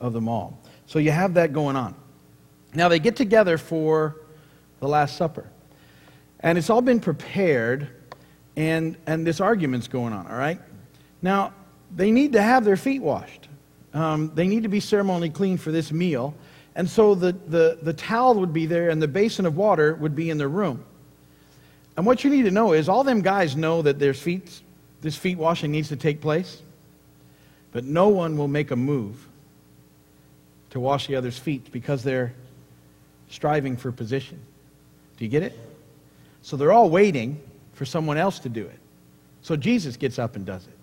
of 0.00 0.12
them 0.12 0.28
all. 0.28 0.58
So 0.86 0.98
you 0.98 1.10
have 1.10 1.34
that 1.34 1.52
going 1.52 1.76
on. 1.76 1.94
Now 2.74 2.88
they 2.88 2.98
get 2.98 3.16
together 3.16 3.58
for 3.58 4.16
the 4.80 4.88
Last 4.88 5.16
Supper. 5.16 5.50
And 6.40 6.56
it's 6.56 6.70
all 6.70 6.82
been 6.82 7.00
prepared, 7.00 7.88
and, 8.56 8.96
and 9.06 9.26
this 9.26 9.40
argument's 9.40 9.88
going 9.88 10.12
on, 10.12 10.26
all 10.26 10.36
right? 10.36 10.60
Now, 11.20 11.52
they 11.94 12.10
need 12.10 12.32
to 12.34 12.42
have 12.42 12.64
their 12.64 12.76
feet 12.76 13.02
washed. 13.02 13.48
Um, 13.92 14.30
they 14.34 14.46
need 14.46 14.62
to 14.62 14.68
be 14.68 14.80
ceremonially 14.80 15.30
clean 15.30 15.56
for 15.56 15.72
this 15.72 15.90
meal. 15.90 16.34
And 16.76 16.88
so 16.88 17.14
the, 17.14 17.32
the, 17.32 17.78
the 17.82 17.92
towel 17.92 18.34
would 18.34 18.52
be 18.52 18.66
there, 18.66 18.90
and 18.90 19.02
the 19.02 19.08
basin 19.08 19.46
of 19.46 19.56
water 19.56 19.94
would 19.96 20.14
be 20.14 20.30
in 20.30 20.38
the 20.38 20.46
room. 20.46 20.84
And 21.96 22.06
what 22.06 22.22
you 22.22 22.30
need 22.30 22.44
to 22.44 22.52
know 22.52 22.72
is 22.72 22.88
all 22.88 23.02
them 23.02 23.22
guys 23.22 23.56
know 23.56 23.82
that 23.82 23.98
their 23.98 24.14
feet, 24.14 24.60
this 25.00 25.16
feet 25.16 25.38
washing 25.38 25.72
needs 25.72 25.88
to 25.88 25.96
take 25.96 26.20
place, 26.20 26.62
but 27.72 27.84
no 27.84 28.08
one 28.08 28.36
will 28.36 28.46
make 28.46 28.70
a 28.70 28.76
move 28.76 29.27
to 30.70 30.80
wash 30.80 31.06
the 31.06 31.16
other's 31.16 31.38
feet 31.38 31.70
because 31.72 32.02
they're 32.02 32.32
striving 33.28 33.76
for 33.76 33.92
position. 33.92 34.40
Do 35.16 35.24
you 35.24 35.30
get 35.30 35.42
it? 35.42 35.58
So 36.42 36.56
they're 36.56 36.72
all 36.72 36.90
waiting 36.90 37.40
for 37.72 37.84
someone 37.84 38.16
else 38.16 38.38
to 38.40 38.48
do 38.48 38.64
it. 38.64 38.78
So 39.42 39.56
Jesus 39.56 39.96
gets 39.96 40.18
up 40.18 40.36
and 40.36 40.44
does 40.44 40.66
it. 40.66 40.74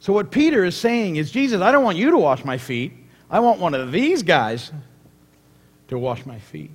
So 0.00 0.12
what 0.12 0.30
Peter 0.30 0.64
is 0.64 0.76
saying 0.76 1.16
is, 1.16 1.30
Jesus, 1.30 1.60
I 1.60 1.70
don't 1.70 1.84
want 1.84 1.96
you 1.96 2.10
to 2.10 2.18
wash 2.18 2.44
my 2.44 2.58
feet. 2.58 2.92
I 3.30 3.40
want 3.40 3.60
one 3.60 3.74
of 3.74 3.92
these 3.92 4.22
guys 4.22 4.72
to 5.88 5.98
wash 5.98 6.26
my 6.26 6.38
feet. 6.38 6.70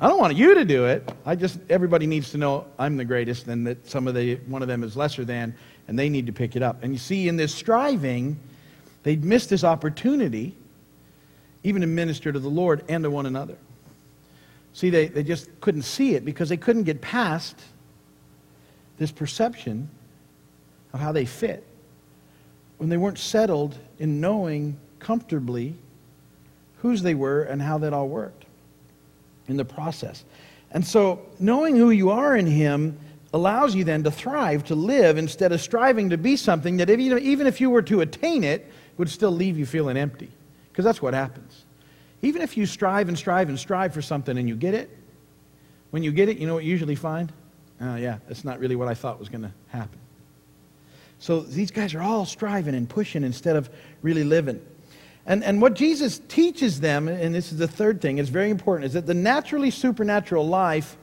I 0.00 0.08
don't 0.08 0.18
want 0.18 0.36
you 0.36 0.54
to 0.54 0.64
do 0.64 0.86
it. 0.86 1.10
I 1.26 1.34
just 1.34 1.58
everybody 1.68 2.06
needs 2.06 2.30
to 2.30 2.38
know 2.38 2.66
I'm 2.78 2.96
the 2.96 3.04
greatest 3.04 3.48
and 3.48 3.66
that 3.66 3.86
some 3.88 4.08
of 4.08 4.14
the 4.14 4.36
one 4.46 4.62
of 4.62 4.68
them 4.68 4.82
is 4.82 4.96
lesser 4.96 5.24
than 5.26 5.54
and 5.88 5.98
they 5.98 6.08
need 6.08 6.26
to 6.26 6.32
pick 6.32 6.56
it 6.56 6.62
up. 6.62 6.82
And 6.82 6.92
you 6.92 6.98
see 6.98 7.28
in 7.28 7.36
this 7.36 7.54
striving, 7.54 8.38
they'd 9.02 9.24
missed 9.24 9.50
this 9.50 9.62
opportunity 9.62 10.56
even 11.62 11.82
to 11.82 11.86
minister 11.86 12.32
to 12.32 12.38
the 12.38 12.48
Lord 12.48 12.84
and 12.88 13.04
to 13.04 13.10
one 13.10 13.26
another. 13.26 13.56
See, 14.72 14.90
they, 14.90 15.08
they 15.08 15.22
just 15.22 15.48
couldn't 15.60 15.82
see 15.82 16.14
it 16.14 16.24
because 16.24 16.48
they 16.48 16.56
couldn't 16.56 16.84
get 16.84 17.00
past 17.00 17.58
this 18.98 19.10
perception 19.10 19.88
of 20.92 21.00
how 21.00 21.12
they 21.12 21.24
fit 21.24 21.64
when 22.78 22.88
they 22.88 22.96
weren't 22.96 23.18
settled 23.18 23.76
in 23.98 24.20
knowing 24.20 24.76
comfortably 24.98 25.74
whose 26.78 27.02
they 27.02 27.14
were 27.14 27.42
and 27.42 27.60
how 27.60 27.78
that 27.78 27.92
all 27.92 28.08
worked 28.08 28.44
in 29.48 29.56
the 29.56 29.64
process. 29.64 30.24
And 30.70 30.86
so, 30.86 31.20
knowing 31.38 31.76
who 31.76 31.90
you 31.90 32.10
are 32.10 32.36
in 32.36 32.46
Him 32.46 32.98
allows 33.34 33.74
you 33.74 33.84
then 33.84 34.02
to 34.04 34.10
thrive, 34.10 34.64
to 34.64 34.74
live, 34.74 35.18
instead 35.18 35.52
of 35.52 35.60
striving 35.60 36.10
to 36.10 36.18
be 36.18 36.36
something 36.36 36.78
that 36.78 36.88
if, 36.88 36.98
even 37.00 37.46
if 37.46 37.60
you 37.60 37.70
were 37.70 37.82
to 37.82 38.00
attain 38.00 38.44
it, 38.44 38.70
would 38.96 39.08
still 39.08 39.30
leave 39.30 39.58
you 39.58 39.66
feeling 39.66 39.96
empty. 39.96 40.30
Because 40.70 40.84
that's 40.84 41.02
what 41.02 41.14
happens. 41.14 41.64
Even 42.22 42.42
if 42.42 42.56
you 42.56 42.66
strive 42.66 43.08
and 43.08 43.16
strive 43.16 43.48
and 43.48 43.58
strive 43.58 43.94
for 43.94 44.02
something 44.02 44.36
and 44.36 44.48
you 44.48 44.56
get 44.56 44.74
it, 44.74 44.96
when 45.90 46.02
you 46.02 46.12
get 46.12 46.28
it, 46.28 46.38
you 46.38 46.46
know 46.46 46.54
what 46.54 46.64
you 46.64 46.70
usually 46.70 46.94
find? 46.94 47.32
Oh, 47.80 47.96
yeah, 47.96 48.18
that's 48.28 48.44
not 48.44 48.60
really 48.60 48.76
what 48.76 48.88
I 48.88 48.94
thought 48.94 49.18
was 49.18 49.28
going 49.28 49.42
to 49.42 49.52
happen. 49.68 49.98
So 51.18 51.40
these 51.40 51.70
guys 51.70 51.94
are 51.94 52.02
all 52.02 52.24
striving 52.24 52.74
and 52.74 52.88
pushing 52.88 53.24
instead 53.24 53.56
of 53.56 53.70
really 54.02 54.24
living. 54.24 54.60
And, 55.26 55.44
and 55.44 55.60
what 55.60 55.74
Jesus 55.74 56.20
teaches 56.28 56.80
them, 56.80 57.08
and 57.08 57.34
this 57.34 57.52
is 57.52 57.58
the 57.58 57.68
third 57.68 58.00
thing, 58.00 58.18
is 58.18 58.28
very 58.28 58.50
important, 58.50 58.86
is 58.86 58.92
that 58.94 59.06
the 59.06 59.14
naturally 59.14 59.70
supernatural 59.70 60.46
life 60.46 60.96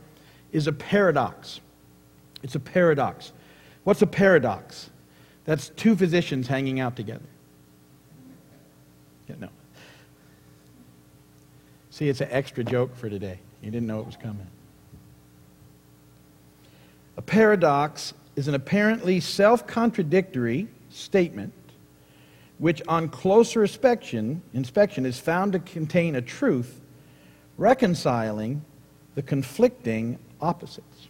is 0.51 0.67
a 0.67 0.71
paradox. 0.71 1.61
It's 2.41 2.55
a 2.55 2.59
paradox. 2.59 3.31
What's 3.83 4.01
a 4.01 4.07
paradox? 4.07 4.89
That's 5.45 5.69
two 5.69 5.95
physicians 5.95 6.47
hanging 6.47 6.79
out 6.79 6.95
together. 6.95 7.25
Yeah, 9.27 9.35
no. 9.39 9.49
See, 11.97 12.09
it's 12.09 12.21
an 12.21 12.27
extra 12.29 12.63
joke 12.63 12.95
for 12.95 13.09
today. 13.09 13.39
You 13.63 13.71
didn't 13.71 13.87
know 13.87 13.99
it 13.99 14.05
was 14.05 14.17
coming. 14.17 14.45
A 17.17 17.23
paradox 17.23 18.13
is 18.35 18.47
an 18.47 18.53
apparently 18.53 19.19
self 19.19 19.65
contradictory 19.65 20.67
statement 20.91 21.53
which, 22.59 22.83
on 22.87 23.09
closer 23.09 23.63
inspection, 23.63 24.43
inspection, 24.53 25.07
is 25.07 25.19
found 25.19 25.53
to 25.53 25.59
contain 25.59 26.13
a 26.13 26.21
truth 26.21 26.81
reconciling 27.57 28.63
the 29.15 29.23
conflicting 29.23 30.19
opposites. 30.39 31.07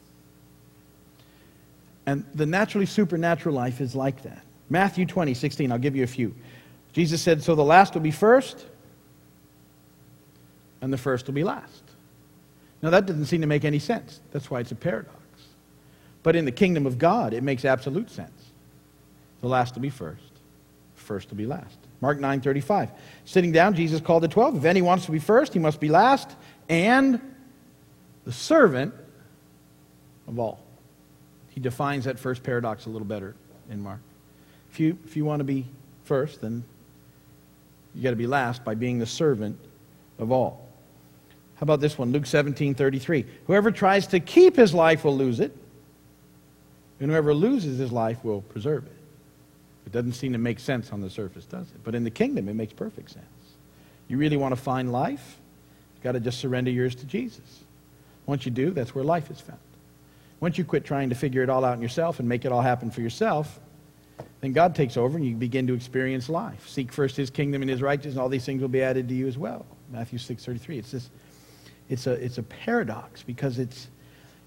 And 2.05 2.23
the 2.33 2.45
naturally 2.45 2.85
supernatural 2.85 3.53
life 3.53 3.81
is 3.81 3.93
like 3.93 4.23
that. 4.23 4.41
Matthew 4.69 5.05
20, 5.05 5.33
16, 5.33 5.69
I'll 5.69 5.79
give 5.79 5.97
you 5.97 6.05
a 6.05 6.07
few. 6.07 6.33
Jesus 6.93 7.21
said, 7.21 7.43
So 7.43 7.55
the 7.55 7.61
last 7.65 7.93
will 7.93 7.99
be 7.99 8.11
first, 8.11 8.67
and 10.81 10.91
the 10.91 10.97
first 10.97 11.27
will 11.27 11.33
be 11.33 11.43
last. 11.43 11.83
Now, 12.81 12.91
that 12.91 13.05
doesn't 13.05 13.25
seem 13.25 13.41
to 13.41 13.47
make 13.47 13.65
any 13.65 13.79
sense. 13.79 14.19
That's 14.31 14.51
why 14.51 14.59
it's 14.59 14.71
a 14.71 14.75
paradox. 14.75 15.15
But 16.23 16.35
in 16.35 16.45
the 16.45 16.51
kingdom 16.51 16.85
of 16.85 16.97
God, 16.97 17.33
it 17.33 17.41
makes 17.41 17.65
absolute 17.65 18.11
sense. 18.11 18.51
The 19.41 19.47
last 19.47 19.75
will 19.75 19.81
be 19.81 19.89
first, 19.89 20.31
first 20.95 21.29
will 21.29 21.37
be 21.37 21.45
last. 21.45 21.77
Mark 22.01 22.19
9 22.19 22.41
35. 22.41 22.91
Sitting 23.25 23.51
down, 23.51 23.73
Jesus 23.73 24.01
called 24.01 24.23
the 24.23 24.27
twelve. 24.27 24.55
If 24.55 24.65
any 24.65 24.81
wants 24.81 25.05
to 25.05 25.11
be 25.11 25.19
first, 25.19 25.53
he 25.53 25.59
must 25.59 25.79
be 25.79 25.89
last, 25.89 26.35
and 26.69 27.19
the 28.25 28.31
servant 28.31 28.93
of 30.27 30.37
all. 30.37 30.59
He 31.49 31.59
defines 31.59 32.05
that 32.05 32.19
first 32.19 32.43
paradox 32.43 32.85
a 32.85 32.89
little 32.89 33.07
better 33.07 33.35
in 33.69 33.81
Mark. 33.81 33.99
If 34.71 34.79
you, 34.79 34.97
if 35.05 35.15
you 35.17 35.25
want 35.25 35.39
to 35.39 35.43
be 35.43 35.65
first, 36.03 36.41
then 36.41 36.63
you 37.95 38.03
got 38.03 38.11
to 38.11 38.15
be 38.15 38.27
last 38.27 38.63
by 38.63 38.75
being 38.75 38.99
the 38.99 39.05
servant 39.05 39.57
of 40.19 40.31
all. 40.31 40.66
How 41.57 41.63
about 41.63 41.79
this 41.79 41.97
one? 41.97 42.11
Luke 42.11 42.25
17 42.25 42.75
33. 42.75 43.25
Whoever 43.47 43.71
tries 43.71 44.07
to 44.07 44.19
keep 44.19 44.55
his 44.55 44.73
life 44.73 45.03
will 45.03 45.17
lose 45.17 45.39
it, 45.39 45.55
and 46.99 47.09
whoever 47.09 47.33
loses 47.33 47.79
his 47.79 47.91
life 47.91 48.23
will 48.23 48.41
preserve 48.41 48.85
it. 48.85 48.91
It 49.87 49.91
doesn't 49.91 50.13
seem 50.13 50.33
to 50.33 50.37
make 50.37 50.59
sense 50.59 50.91
on 50.91 51.01
the 51.01 51.09
surface, 51.09 51.45
does 51.45 51.67
it? 51.67 51.83
But 51.83 51.95
in 51.95 52.03
the 52.03 52.11
kingdom, 52.11 52.47
it 52.49 52.53
makes 52.53 52.73
perfect 52.73 53.09
sense. 53.11 53.25
You 54.07 54.17
really 54.17 54.37
want 54.37 54.51
to 54.51 54.61
find 54.61 54.91
life? 54.91 55.37
You've 55.95 56.03
got 56.03 56.11
to 56.11 56.19
just 56.19 56.39
surrender 56.39 56.69
yours 56.69 56.93
to 56.95 57.05
Jesus. 57.05 57.63
Once 58.25 58.45
you 58.45 58.51
do, 58.51 58.71
that's 58.71 58.93
where 58.93 59.03
life 59.03 59.31
is 59.31 59.39
found. 59.39 59.59
Once 60.39 60.57
you 60.57 60.63
quit 60.63 60.85
trying 60.85 61.09
to 61.09 61.15
figure 61.15 61.41
it 61.41 61.49
all 61.49 61.65
out 61.65 61.75
in 61.75 61.81
yourself 61.81 62.19
and 62.19 62.29
make 62.29 62.45
it 62.45 62.51
all 62.51 62.61
happen 62.61 62.91
for 62.91 63.01
yourself, 63.01 63.59
then 64.41 64.53
God 64.53 64.75
takes 64.75 64.97
over 64.97 65.17
and 65.17 65.25
you 65.25 65.35
begin 65.35 65.65
to 65.67 65.73
experience 65.73 66.29
life. 66.29 66.67
Seek 66.67 66.91
first 66.91 67.15
his 67.15 67.29
kingdom 67.29 67.61
and 67.61 67.71
his 67.71 67.81
righteousness, 67.81 68.13
and 68.13 68.21
all 68.21 68.29
these 68.29 68.45
things 68.45 68.61
will 68.61 68.67
be 68.67 68.83
added 68.83 69.07
to 69.07 69.15
you 69.15 69.27
as 69.27 69.37
well. 69.37 69.65
Matthew 69.91 70.19
6.33. 70.19 70.79
It's, 70.79 70.91
this, 70.91 71.09
it's, 71.89 72.07
a, 72.07 72.11
it's 72.13 72.37
a 72.37 72.43
paradox 72.43 73.23
because 73.23 73.59
it's, 73.59 73.87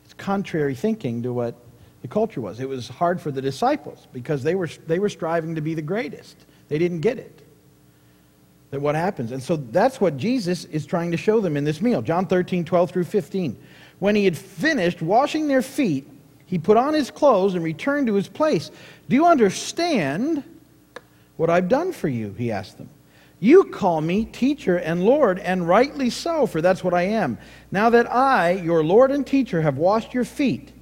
it's 0.05 0.15
contrary 0.15 0.75
thinking 0.75 1.23
to 1.23 1.33
what 1.33 1.55
the 2.03 2.09
culture 2.09 2.41
was. 2.41 2.61
It 2.61 2.69
was 2.69 2.89
hard 2.89 3.21
for 3.21 3.31
the 3.31 3.43
disciples 3.43 4.07
because 4.13 4.43
they 4.43 4.55
were, 4.55 4.69
they 4.87 4.99
were 4.99 5.09
striving 5.09 5.55
to 5.55 5.61
be 5.61 5.75
the 5.75 5.83
greatest. 5.83 6.37
They 6.69 6.79
didn't 6.79 7.01
get 7.01 7.19
it. 7.19 7.43
That 8.71 8.81
what 8.81 8.95
happens. 8.95 9.33
And 9.33 9.43
so 9.43 9.57
that's 9.57 10.01
what 10.01 10.17
Jesus 10.17 10.65
is 10.67 10.87
trying 10.87 11.11
to 11.11 11.17
show 11.17 11.41
them 11.41 11.57
in 11.57 11.65
this 11.65 11.81
meal. 11.81 12.03
John 12.03 12.27
13, 12.27 12.65
12 12.65 12.91
through 12.91 13.05
15. 13.05 13.57
When 13.99 14.15
he 14.15 14.25
had 14.25 14.39
finished 14.39 15.03
washing 15.03 15.49
their 15.49 15.63
feet, 15.63 16.09
he 16.47 16.59
put 16.59 16.77
on 16.77 16.95
his 16.95 17.11
clothes 17.11 17.55
and 17.55 17.65
returned 17.65 18.07
to 18.07 18.15
his 18.15 18.29
place. 18.29 18.71
Do 19.09 19.17
you 19.17 19.27
understand 19.27 20.43
what 21.37 21.51
I've 21.51 21.69
done 21.69 21.93
for 21.93 22.09
you? 22.09 22.35
He 22.39 22.53
asked 22.53 22.79
them. 22.79 22.89
You 23.41 23.65
call 23.65 24.03
me 24.03 24.27
teacher 24.27 24.77
and 24.77 25.03
Lord, 25.03 25.39
and 25.39 25.67
rightly 25.67 26.11
so, 26.11 26.47
for 26.47 26.61
that's 26.61 26.85
what 26.85 26.93
I 26.93 27.03
am. 27.03 27.39
Now 27.73 27.89
that 27.91 28.11
I, 28.13 28.53
your 28.53 28.85
Lord 28.85 29.11
and 29.11 29.27
teacher, 29.27 29.63
have 29.63 29.79
washed 29.79 30.13
your 30.13 30.27
feet, 30.27 30.73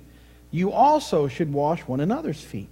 you 0.50 0.72
also 0.72 1.28
should 1.28 1.52
wash 1.52 1.80
one 1.82 2.00
another's 2.00 2.40
feet. 2.40 2.68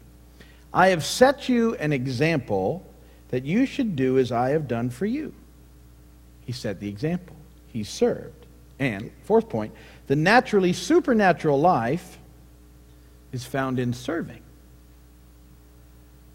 I 0.74 0.88
have 0.88 1.04
set 1.04 1.48
you 1.48 1.76
an 1.76 1.92
example 1.92 2.84
that 3.28 3.44
you 3.44 3.64
should 3.64 3.94
do 3.94 4.18
as 4.18 4.32
I 4.32 4.50
have 4.50 4.66
done 4.66 4.90
for 4.90 5.06
you. 5.06 5.32
He 6.44 6.52
set 6.52 6.80
the 6.80 6.88
example, 6.88 7.36
he 7.68 7.84
served. 7.84 8.46
And, 8.78 9.10
fourth 9.22 9.48
point, 9.48 9.72
the 10.06 10.16
naturally 10.16 10.72
supernatural 10.72 11.60
life 11.60 12.18
is 13.32 13.44
found 13.44 13.78
in 13.78 13.92
serving, 13.92 14.42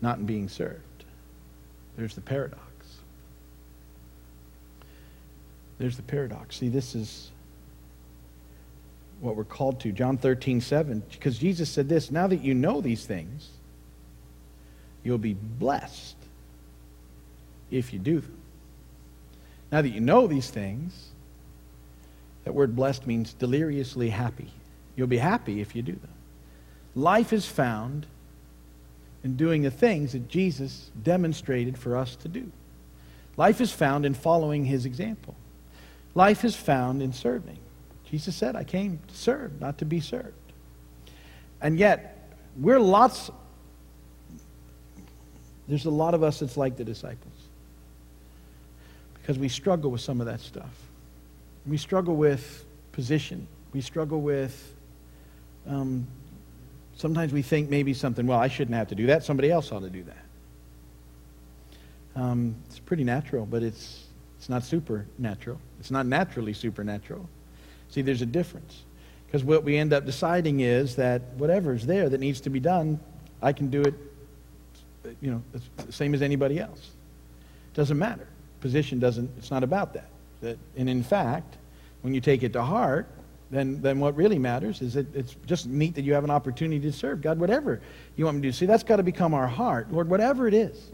not 0.02 0.20
in 0.20 0.26
being 0.26 0.48
served. 0.48 0.82
There's 1.98 2.16
the 2.16 2.22
paradox. 2.22 2.71
There's 5.82 5.98
the 5.98 6.04
paradox. 6.04 6.58
See, 6.58 6.70
this 6.70 6.94
is 6.94 7.32
what 9.20 9.36
we're 9.36 9.44
called 9.44 9.80
to. 9.80 9.92
John 9.92 10.16
13, 10.16 10.62
7. 10.62 11.02
Because 11.12 11.40
Jesus 11.40 11.72
said 11.72 11.90
this 11.90 12.12
now 12.12 12.28
that 12.28 12.44
you 12.44 12.54
know 12.54 12.82
these 12.82 13.04
things, 13.04 13.50
you'll 15.04 15.18
be 15.18 15.34
blessed 15.34 16.18
if 17.72 17.94
you 17.94 17.98
do 17.98 18.20
them. 18.20 18.38
Now 19.72 19.82
that 19.82 19.90
you 19.90 20.02
know 20.02 20.28
these 20.28 20.52
things, 20.52 21.08
that 22.44 22.54
word 22.54 22.76
blessed 22.76 23.08
means 23.08 23.34
deliriously 23.34 24.10
happy. 24.10 24.52
You'll 24.96 25.08
be 25.08 25.18
happy 25.18 25.62
if 25.62 25.76
you 25.76 25.82
do 25.82 25.94
them. 25.94 26.14
Life 26.94 27.34
is 27.34 27.48
found 27.48 28.06
in 29.24 29.36
doing 29.36 29.64
the 29.64 29.72
things 29.72 30.12
that 30.12 30.28
Jesus 30.28 30.92
demonstrated 31.02 31.76
for 31.76 31.98
us 31.98 32.16
to 32.18 32.28
do. 32.28 32.52
Life 33.36 33.60
is 33.60 33.72
found 33.72 34.06
in 34.06 34.14
following 34.14 34.66
his 34.66 34.86
example. 34.86 35.36
Life 36.14 36.44
is 36.44 36.56
found 36.56 37.02
in 37.02 37.14
serving. 37.14 37.58
Jesus 38.06 38.36
said, 38.36 38.56
I 38.56 38.64
came 38.64 39.00
to 39.08 39.16
serve, 39.16 39.62
not 39.62 39.78
to 39.78 39.86
be 39.86 40.02
served. 40.02 40.34
And 41.62 41.80
yet, 41.80 42.36
we're 42.58 42.80
lots, 42.80 43.32
there's 45.68 45.86
a 45.86 45.92
lot 45.92 46.14
of 46.14 46.22
us 46.22 46.40
that's 46.40 46.58
like 46.58 46.76
the 46.76 46.84
disciples. 46.84 47.34
Because 49.14 49.40
we 49.40 49.48
struggle 49.48 49.92
with 49.92 50.02
some 50.02 50.20
of 50.20 50.28
that 50.28 50.42
stuff. 50.42 50.74
We 51.66 51.78
struggle 51.78 52.16
with 52.16 52.66
position. 52.92 53.48
We 53.72 53.80
struggle 53.80 54.20
with, 54.20 54.76
um, 55.68 56.08
sometimes 56.98 57.32
we 57.32 57.44
think 57.44 57.70
maybe 57.70 57.94
something, 57.94 58.28
well, 58.28 58.40
I 58.40 58.50
shouldn't 58.50 58.76
have 58.76 58.90
to 58.90 58.96
do 58.96 59.08
that. 59.08 59.24
Somebody 59.24 59.50
else 59.52 59.72
ought 59.72 59.82
to 59.82 59.90
do 59.90 60.04
that. 60.04 60.18
Um, 62.22 62.56
it's 62.66 62.80
pretty 62.80 63.06
natural, 63.06 63.46
but 63.46 63.64
it's, 63.64 64.04
it's 64.42 64.50
not 64.50 64.64
supernatural. 64.64 65.60
It's 65.80 65.92
not 65.92 66.08
naturally 66.08 66.54
supernatural. 66.54 67.30
See, 67.90 68.02
there's 68.02 68.24
a 68.24 68.26
difference. 68.26 68.86
Because 69.28 69.44
what 69.44 69.64
we 69.64 69.78
end 69.78 69.94
up 69.94 70.04
deciding 70.04 70.62
is 70.62 70.96
that 70.96 71.22
whatever's 71.36 71.86
there 71.86 72.10
that 72.10 72.20
needs 72.20 72.42
to 72.42 72.50
be 72.50 72.60
done, 72.60 73.00
I 73.44 73.54
can 73.54 73.70
do 73.70 73.84
it, 73.84 73.94
you 75.22 75.30
know, 75.30 75.44
the 75.78 75.94
same 75.94 76.16
as 76.16 76.24
anybody 76.24 76.60
else. 76.60 76.90
It 77.72 77.76
Doesn't 77.76 78.00
matter. 78.00 78.28
Position 78.62 78.98
doesn't, 78.98 79.30
it's 79.38 79.52
not 79.52 79.62
about 79.62 79.94
that. 79.94 80.10
that 80.42 80.58
and 80.76 80.90
in 80.90 81.04
fact, 81.04 81.60
when 82.02 82.16
you 82.16 82.20
take 82.20 82.42
it 82.42 82.52
to 82.54 82.64
heart, 82.64 83.08
then, 83.52 83.80
then 83.80 84.00
what 84.00 84.16
really 84.16 84.40
matters 84.40 84.82
is 84.82 84.96
that 84.96 85.16
it's 85.16 85.36
just 85.46 85.68
neat 85.68 85.94
that 85.94 86.02
you 86.02 86.16
have 86.16 86.24
an 86.24 86.32
opportunity 86.32 86.80
to 86.80 86.92
serve 86.92 87.22
God, 87.22 87.40
whatever 87.40 87.80
you 88.16 88.26
want 88.26 88.38
me 88.38 88.42
to 88.42 88.48
do. 88.48 88.52
See, 88.54 88.66
that's 88.66 88.82
got 88.82 88.96
to 88.96 89.04
become 89.04 89.36
our 89.36 89.48
heart. 89.48 89.92
Lord, 89.92 90.10
whatever 90.10 90.48
it 90.48 90.56
is. 90.56 90.90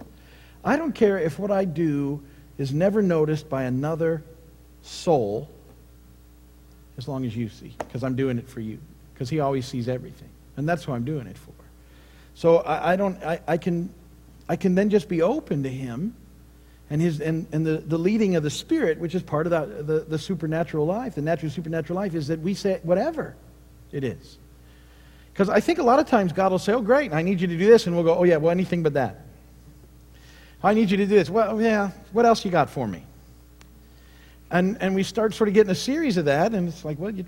I 0.66 0.76
don't 0.76 0.92
care 0.92 1.18
if 1.18 1.40
what 1.40 1.50
I 1.50 1.64
do 1.64 2.22
is 2.58 2.74
never 2.74 3.02
noticed 3.02 3.50
by 3.50 3.64
another 3.64 4.24
soul 4.82 5.50
as 6.98 7.08
long 7.08 7.26
as 7.26 7.36
you 7.36 7.50
see, 7.50 7.76
because 7.78 8.04
I'm 8.04 8.16
doing 8.16 8.38
it 8.38 8.50
for 8.50 8.60
you, 8.60 8.80
because 9.14 9.30
He 9.30 9.40
always 9.40 9.66
sees 9.66 9.88
everything. 9.88 10.30
And 10.56 10.68
that's 10.68 10.84
who 10.84 10.94
I'm 10.94 11.06
doing 11.06 11.28
it 11.28 11.38
for. 11.38 11.54
So 12.34 12.58
I, 12.58 12.94
I 12.94 12.96
don't, 12.96 13.22
I, 13.24 13.40
I, 13.48 13.58
can, 13.58 13.94
I 14.50 14.56
can 14.56 14.74
then 14.76 14.90
just 14.90 15.08
be 15.08 15.22
open 15.22 15.64
to 15.64 15.70
Him 15.70 16.16
and, 16.90 17.02
his, 17.02 17.20
and, 17.20 17.46
and 17.52 17.66
the, 17.66 17.78
the 17.78 17.98
leading 17.98 18.36
of 18.36 18.44
the 18.44 18.50
Spirit, 18.50 18.98
which 18.98 19.14
is 19.14 19.22
part 19.22 19.46
of 19.46 19.52
the, 19.52 19.84
the, 19.84 20.00
the 20.02 20.20
supernatural 20.20 20.86
life. 20.86 21.16
The 21.16 21.22
natural 21.22 21.52
supernatural 21.52 21.98
life 21.98 22.16
is 22.16 22.28
that 22.28 22.40
we 22.40 22.54
say 22.54 22.80
whatever 22.84 23.36
it 23.92 24.04
is. 24.04 24.38
Because 25.34 25.50
I 25.50 25.60
think 25.60 25.80
a 25.80 25.84
lot 25.84 26.00
of 26.00 26.08
times 26.08 26.32
God 26.34 26.52
will 26.52 26.60
say, 26.60 26.74
oh, 26.74 26.82
great, 26.82 27.14
I 27.14 27.22
need 27.22 27.42
you 27.42 27.48
to 27.48 27.58
do 27.58 27.68
this. 27.68 27.88
And 27.88 27.96
we'll 27.96 28.06
go, 28.06 28.16
oh, 28.16 28.24
yeah, 28.24 28.38
well, 28.38 28.52
anything 28.52 28.84
but 28.84 28.94
that. 28.94 29.27
I 30.64 30.74
need 30.74 30.90
you 30.90 30.98
to 30.98 31.06
do 31.06 31.16
this. 31.16 31.30
Well, 31.30 31.62
yeah, 31.62 31.92
what 32.12 32.26
else 32.26 32.44
you 32.44 32.52
got 32.52 32.70
for 32.70 32.88
me? 32.88 33.04
And, 34.50 34.78
and 34.82 34.96
we 34.96 35.04
start 35.04 35.34
sort 35.34 35.50
of 35.50 35.54
getting 35.54 35.72
a 35.72 35.76
series 35.76 36.18
of 36.18 36.26
that, 36.26 36.54
and 36.54 36.68
it's 36.68 36.84
like, 36.84 36.98
well, 37.00 37.12
you, 37.12 37.26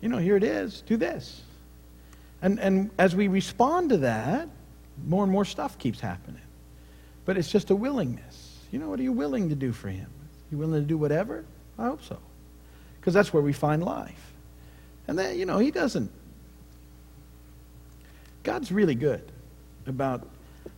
you 0.00 0.08
know, 0.08 0.18
here 0.18 0.36
it 0.36 0.42
is. 0.42 0.82
Do 0.82 0.96
this. 0.96 1.42
And, 2.42 2.58
and 2.58 2.90
as 2.98 3.14
we 3.14 3.28
respond 3.28 3.90
to 3.90 3.98
that, 3.98 4.48
more 5.06 5.22
and 5.22 5.30
more 5.30 5.44
stuff 5.44 5.78
keeps 5.78 6.00
happening. 6.00 6.40
But 7.24 7.36
it's 7.36 7.50
just 7.50 7.70
a 7.70 7.76
willingness. 7.76 8.56
You 8.72 8.78
know, 8.78 8.88
what 8.88 8.98
are 8.98 9.02
you 9.02 9.12
willing 9.12 9.48
to 9.50 9.54
do 9.54 9.72
for 9.72 9.88
him? 9.88 10.08
You 10.50 10.58
willing 10.58 10.80
to 10.80 10.86
do 10.86 10.96
whatever? 10.96 11.44
I 11.78 11.86
hope 11.86 12.02
so. 12.02 12.18
Because 13.00 13.14
that's 13.14 13.32
where 13.32 13.42
we 13.42 13.52
find 13.52 13.82
life. 13.82 14.32
And 15.06 15.18
then, 15.18 15.38
you 15.38 15.46
know, 15.46 15.58
he 15.58 15.70
doesn't. 15.70 16.10
God's 18.42 18.72
really 18.72 18.94
good 18.94 19.22
about. 19.86 20.26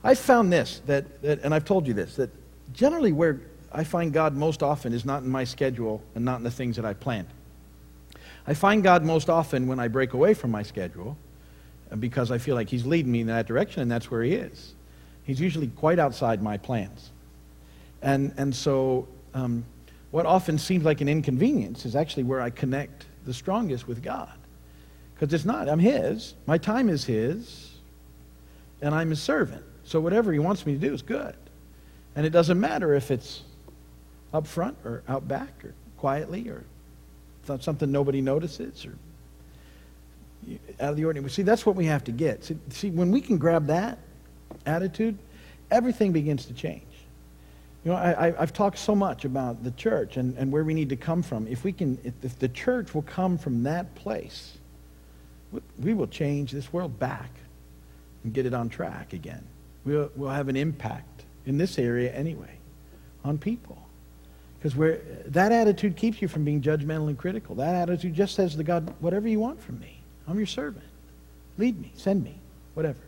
I 0.02 0.14
found 0.14 0.52
this, 0.52 0.80
that, 0.86 1.22
that, 1.22 1.42
and 1.42 1.54
I've 1.54 1.64
told 1.64 1.86
you 1.86 1.94
this, 1.94 2.16
that 2.16 2.30
generally 2.72 3.12
where 3.12 3.40
I 3.72 3.84
find 3.84 4.12
God 4.12 4.34
most 4.34 4.62
often 4.62 4.92
is 4.92 5.04
not 5.04 5.22
in 5.22 5.28
my 5.28 5.44
schedule 5.44 6.02
and 6.14 6.24
not 6.24 6.38
in 6.38 6.44
the 6.44 6.50
things 6.50 6.76
that 6.76 6.84
I 6.84 6.94
planned. 6.94 7.28
I 8.46 8.54
find 8.54 8.82
God 8.82 9.04
most 9.04 9.28
often 9.28 9.66
when 9.66 9.78
I 9.78 9.88
break 9.88 10.12
away 10.14 10.34
from 10.34 10.50
my 10.50 10.62
schedule 10.62 11.16
uh, 11.92 11.96
because 11.96 12.30
I 12.30 12.38
feel 12.38 12.54
like 12.54 12.68
He's 12.68 12.86
leading 12.86 13.12
me 13.12 13.20
in 13.20 13.26
that 13.26 13.46
direction, 13.46 13.82
and 13.82 13.90
that's 13.90 14.10
where 14.10 14.22
He 14.22 14.32
is. 14.32 14.74
He's 15.24 15.40
usually 15.40 15.68
quite 15.68 15.98
outside 15.98 16.42
my 16.42 16.56
plans. 16.56 17.10
And, 18.02 18.32
and 18.38 18.54
so, 18.54 19.06
um, 19.34 19.64
what 20.10 20.26
often 20.26 20.58
seems 20.58 20.84
like 20.84 21.00
an 21.00 21.08
inconvenience 21.08 21.84
is 21.84 21.94
actually 21.94 22.24
where 22.24 22.40
I 22.40 22.50
connect 22.50 23.06
the 23.26 23.34
strongest 23.34 23.86
with 23.86 24.02
God. 24.02 24.32
Because 25.14 25.32
it's 25.32 25.44
not, 25.44 25.68
I'm 25.68 25.78
His, 25.78 26.34
my 26.46 26.58
time 26.58 26.88
is 26.88 27.04
His, 27.04 27.70
and 28.80 28.94
I'm 28.94 29.10
His 29.10 29.22
servant. 29.22 29.64
So, 29.90 29.98
whatever 29.98 30.32
He 30.32 30.38
wants 30.38 30.64
me 30.66 30.74
to 30.74 30.78
do 30.78 30.94
is 30.94 31.02
good. 31.02 31.34
And 32.14 32.24
it 32.24 32.30
doesn't 32.30 32.60
matter 32.60 32.94
if 32.94 33.10
it's 33.10 33.42
up 34.32 34.46
front 34.46 34.78
or 34.84 35.02
out 35.08 35.26
back 35.26 35.64
or 35.64 35.74
quietly 35.98 36.48
or 36.48 36.62
something 37.58 37.90
nobody 37.90 38.20
notices 38.20 38.86
or 38.86 38.94
out 40.78 40.90
of 40.90 40.96
the 40.96 41.04
ordinary. 41.04 41.28
See, 41.28 41.42
that's 41.42 41.66
what 41.66 41.74
we 41.74 41.86
have 41.86 42.04
to 42.04 42.12
get. 42.12 42.44
See, 42.44 42.56
see, 42.68 42.90
when 42.90 43.10
we 43.10 43.20
can 43.20 43.36
grab 43.36 43.66
that 43.66 43.98
attitude, 44.64 45.18
everything 45.72 46.12
begins 46.12 46.46
to 46.46 46.54
change. 46.54 46.84
You 47.84 47.90
know, 47.90 47.96
I, 47.96 48.30
have 48.38 48.52
talked 48.52 48.78
so 48.78 48.94
much 48.94 49.24
about 49.24 49.64
the 49.64 49.72
church 49.72 50.16
and, 50.16 50.38
and 50.38 50.52
where 50.52 50.62
we 50.62 50.72
need 50.72 50.90
to 50.90 50.96
come 50.96 51.20
from. 51.20 51.48
If 51.48 51.64
we 51.64 51.72
can, 51.72 51.98
if, 52.04 52.14
if 52.22 52.38
the 52.38 52.48
church 52.48 52.94
will 52.94 53.02
come 53.02 53.36
from 53.38 53.64
that 53.64 53.92
place, 53.96 54.56
we 55.80 55.94
will 55.94 56.06
change 56.06 56.52
this 56.52 56.72
world 56.72 56.96
back 57.00 57.30
and 58.22 58.32
get 58.32 58.46
it 58.46 58.54
on 58.54 58.68
track 58.68 59.14
again. 59.14 59.44
We'll, 59.84 60.10
we'll 60.14 60.30
have 60.30 60.48
an 60.48 60.56
impact 60.56 61.24
in 61.46 61.58
this 61.58 61.78
area 61.78 62.12
anyway 62.12 62.58
on 63.24 63.38
people. 63.38 63.78
Because 64.58 64.98
that 65.26 65.52
attitude 65.52 65.96
keeps 65.96 66.20
you 66.20 66.28
from 66.28 66.44
being 66.44 66.60
judgmental 66.60 67.08
and 67.08 67.16
critical. 67.16 67.54
That 67.54 67.74
attitude 67.74 68.12
just 68.12 68.34
says 68.34 68.54
to 68.56 68.62
God, 68.62 68.92
whatever 69.00 69.26
you 69.26 69.40
want 69.40 69.60
from 69.62 69.80
me, 69.80 70.00
I'm 70.28 70.36
your 70.36 70.46
servant. 70.46 70.84
Lead 71.56 71.80
me, 71.80 71.92
send 71.94 72.22
me, 72.22 72.34
whatever. 72.74 72.98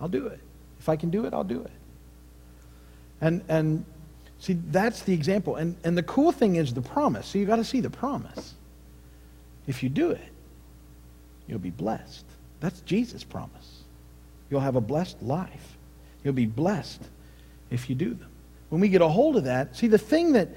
I'll 0.00 0.08
do 0.08 0.26
it. 0.26 0.40
If 0.78 0.88
I 0.88 0.96
can 0.96 1.08
do 1.08 1.24
it, 1.24 1.32
I'll 1.32 1.42
do 1.42 1.62
it. 1.62 1.70
And, 3.20 3.42
and 3.48 3.84
see, 4.38 4.58
that's 4.70 5.02
the 5.02 5.14
example. 5.14 5.56
And, 5.56 5.74
and 5.84 5.96
the 5.96 6.02
cool 6.02 6.32
thing 6.32 6.56
is 6.56 6.74
the 6.74 6.82
promise. 6.82 7.26
So 7.26 7.38
you've 7.38 7.48
got 7.48 7.56
to 7.56 7.64
see 7.64 7.80
the 7.80 7.90
promise. 7.90 8.54
If 9.66 9.82
you 9.82 9.88
do 9.88 10.10
it, 10.10 10.28
you'll 11.46 11.58
be 11.58 11.70
blessed. 11.70 12.26
That's 12.60 12.80
Jesus' 12.82 13.24
promise. 13.24 13.82
You'll 14.50 14.60
have 14.60 14.76
a 14.76 14.80
blessed 14.80 15.22
life. 15.22 15.77
You'll 16.28 16.34
be 16.34 16.44
blessed 16.44 17.00
if 17.70 17.88
you 17.88 17.94
do 17.94 18.10
them. 18.10 18.28
When 18.68 18.82
we 18.82 18.90
get 18.90 19.00
a 19.00 19.08
hold 19.08 19.38
of 19.38 19.44
that, 19.44 19.74
see, 19.74 19.86
the 19.86 19.96
thing 19.96 20.32
that 20.32 20.50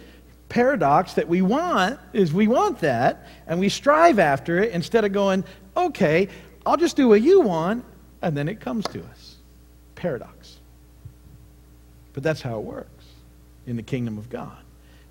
paradox 0.49 1.13
that 1.13 1.29
we 1.29 1.41
want 1.41 1.98
is 2.11 2.33
we 2.33 2.50
want 2.50 2.79
that 2.79 3.25
and 3.48 3.57
we 3.57 3.69
strive 3.69 4.19
after 4.19 4.61
it 4.61 4.74
instead 4.74 5.05
of 5.05 5.13
going, 5.13 5.46
okay, 5.77 6.27
I'll 6.65 6.75
just 6.75 6.98
do 6.98 7.07
what 7.07 7.22
you 7.22 7.39
want, 7.39 7.85
and 8.22 8.35
then 8.35 8.50
it 8.50 8.59
comes 8.59 8.85
to 8.87 9.01
us. 9.01 9.37
Paradox. 9.96 10.57
But 12.11 12.24
that's 12.24 12.41
how 12.41 12.57
it 12.59 12.65
works 12.65 13.05
in 13.65 13.77
the 13.77 13.83
kingdom 13.83 14.17
of 14.17 14.29
God. 14.29 14.57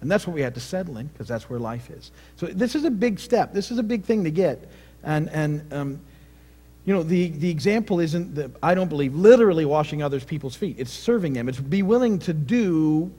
And 0.03 0.11
that's 0.11 0.27
what 0.27 0.35
we 0.35 0.43
had 0.43 0.53
to 0.57 0.61
settle 0.61 0.99
in 0.99 1.07
because 1.07 1.27
that's 1.27 1.49
where 1.49 1.59
life 1.59 1.89
is. 1.89 2.11
So 2.37 2.45
this 2.49 2.75
is 2.75 2.85
a 2.85 2.91
big 2.91 3.19
step. 3.19 3.55
This 3.55 3.71
is 3.71 3.79
a 3.79 3.83
big 3.83 4.05
thing 4.05 4.25
to 4.25 4.31
get. 4.31 4.69
And, 5.05 5.31
and 5.31 5.73
um, 5.73 6.01
you 6.91 6.97
know, 6.97 7.05
the, 7.05 7.29
the 7.29 7.49
example 7.49 8.01
isn't, 8.01 8.35
the, 8.35 8.51
I 8.65 8.75
don't 8.75 8.89
believe, 8.89 9.15
literally 9.15 9.65
washing 9.65 10.03
others 10.03 10.25
people's 10.25 10.57
feet. 10.57 10.75
It's 10.77 10.91
serving 10.91 11.35
them. 11.35 11.49
It's 11.49 11.61
be 11.61 11.85
willing 11.85 12.19
to 12.19 12.33
do 12.33 13.13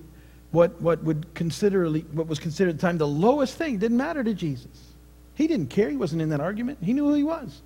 what, 0.51 0.81
what, 0.81 1.01
would 1.05 1.33
consider, 1.35 1.89
what 1.89 2.27
was 2.27 2.37
considered 2.37 2.71
at 2.71 2.75
the 2.75 2.81
time 2.81 2.97
the 2.97 3.07
lowest 3.07 3.55
thing. 3.55 3.75
It 3.75 3.79
didn't 3.79 3.95
matter 3.95 4.25
to 4.25 4.33
Jesus. 4.33 4.91
He 5.35 5.47
didn't 5.47 5.67
care. 5.67 5.89
He 5.89 5.95
wasn't 5.95 6.21
in 6.21 6.27
that 6.31 6.41
argument. 6.41 6.79
He 6.83 6.91
knew 6.91 7.05
who 7.05 7.13
he 7.13 7.23
was. 7.23 7.61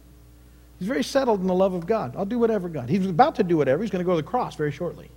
He's 0.78 0.88
very 0.88 1.04
settled 1.04 1.42
in 1.42 1.48
the 1.48 1.56
love 1.56 1.74
of 1.74 1.88
God. 1.88 2.16
I'll 2.16 2.24
do 2.24 2.38
whatever 2.38 2.70
God. 2.70 2.88
He's 2.88 3.08
about 3.08 3.34
to 3.38 3.44
do 3.44 3.58
whatever. 3.58 3.82
He's 3.82 3.90
going 3.90 4.06
to 4.06 4.06
go 4.06 4.16
to 4.16 4.22
the 4.22 4.28
cross 4.28 4.56
very 4.56 4.72
shortly. 4.72 5.10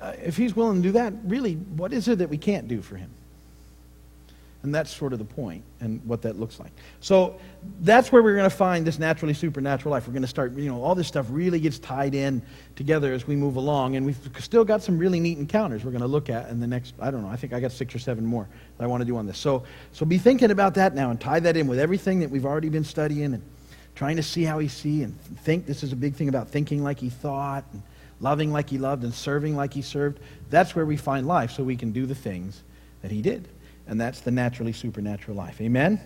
Uh, 0.00 0.14
if 0.24 0.38
he's 0.38 0.56
willing 0.56 0.80
to 0.80 0.88
do 0.88 0.92
that, 0.92 1.12
really, 1.24 1.56
what 1.56 1.92
is 1.92 2.08
it 2.08 2.20
that 2.20 2.30
we 2.30 2.38
can't 2.38 2.68
do 2.68 2.80
for 2.80 2.96
him? 2.96 3.10
And 4.66 4.74
that's 4.74 4.94
sort 4.94 5.12
of 5.12 5.20
the 5.20 5.24
point 5.24 5.62
and 5.78 6.04
what 6.04 6.22
that 6.22 6.40
looks 6.40 6.58
like. 6.58 6.72
So 6.98 7.38
that's 7.82 8.10
where 8.10 8.20
we're 8.20 8.34
going 8.34 8.50
to 8.50 8.56
find 8.56 8.84
this 8.84 8.98
naturally 8.98 9.32
supernatural 9.32 9.92
life. 9.92 10.08
We're 10.08 10.12
going 10.12 10.22
to 10.22 10.28
start, 10.28 10.56
you 10.56 10.68
know, 10.68 10.82
all 10.82 10.96
this 10.96 11.06
stuff 11.06 11.26
really 11.30 11.60
gets 11.60 11.78
tied 11.78 12.16
in 12.16 12.42
together 12.74 13.12
as 13.12 13.28
we 13.28 13.36
move 13.36 13.54
along. 13.54 13.94
And 13.94 14.04
we've 14.04 14.18
still 14.40 14.64
got 14.64 14.82
some 14.82 14.98
really 14.98 15.20
neat 15.20 15.38
encounters 15.38 15.84
we're 15.84 15.92
going 15.92 16.00
to 16.00 16.08
look 16.08 16.28
at 16.28 16.50
in 16.50 16.58
the 16.58 16.66
next, 16.66 16.94
I 16.98 17.12
don't 17.12 17.22
know, 17.22 17.28
I 17.28 17.36
think 17.36 17.52
I 17.52 17.60
got 17.60 17.70
six 17.70 17.94
or 17.94 18.00
seven 18.00 18.26
more 18.26 18.48
that 18.76 18.82
I 18.82 18.88
want 18.88 19.02
to 19.02 19.04
do 19.04 19.16
on 19.16 19.24
this. 19.24 19.38
So, 19.38 19.62
so 19.92 20.04
be 20.04 20.18
thinking 20.18 20.50
about 20.50 20.74
that 20.74 20.96
now 20.96 21.10
and 21.10 21.20
tie 21.20 21.38
that 21.38 21.56
in 21.56 21.68
with 21.68 21.78
everything 21.78 22.18
that 22.18 22.30
we've 22.30 22.44
already 22.44 22.68
been 22.68 22.82
studying 22.82 23.34
and 23.34 23.42
trying 23.94 24.16
to 24.16 24.22
see 24.24 24.42
how 24.42 24.58
he 24.58 24.66
see 24.66 25.04
and 25.04 25.16
think. 25.20 25.64
This 25.64 25.84
is 25.84 25.92
a 25.92 25.96
big 25.96 26.16
thing 26.16 26.28
about 26.28 26.48
thinking 26.48 26.82
like 26.82 26.98
he 26.98 27.08
thought 27.08 27.64
and 27.72 27.84
loving 28.20 28.52
like 28.52 28.68
he 28.68 28.78
loved 28.78 29.04
and 29.04 29.14
serving 29.14 29.54
like 29.54 29.72
he 29.72 29.82
served. 29.82 30.18
That's 30.50 30.74
where 30.74 30.84
we 30.84 30.96
find 30.96 31.28
life 31.28 31.52
so 31.52 31.62
we 31.62 31.76
can 31.76 31.92
do 31.92 32.04
the 32.04 32.16
things 32.16 32.64
that 33.02 33.12
he 33.12 33.22
did 33.22 33.46
and 33.86 34.00
that's 34.00 34.20
the 34.20 34.30
naturally 34.30 34.72
supernatural 34.72 35.36
life. 35.36 35.60
Amen? 35.60 36.00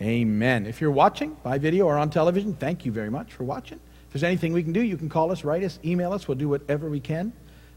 Amen. 0.00 0.66
If 0.66 0.80
you're 0.80 0.90
watching 0.90 1.36
by 1.42 1.58
video 1.58 1.86
or 1.86 1.98
on 1.98 2.10
television, 2.10 2.54
thank 2.54 2.86
you 2.86 2.92
very 2.92 3.10
much 3.10 3.32
for 3.32 3.44
watching. 3.44 3.78
If 4.06 4.14
there's 4.14 4.24
anything 4.24 4.52
we 4.52 4.62
can 4.62 4.72
do, 4.72 4.82
you 4.82 4.96
can 4.96 5.08
call 5.08 5.30
us, 5.30 5.44
write 5.44 5.62
us, 5.62 5.78
email 5.84 6.12
us. 6.12 6.26
We'll 6.26 6.38
do 6.38 6.48
whatever 6.48 6.88
we 6.88 7.00
can 7.00 7.32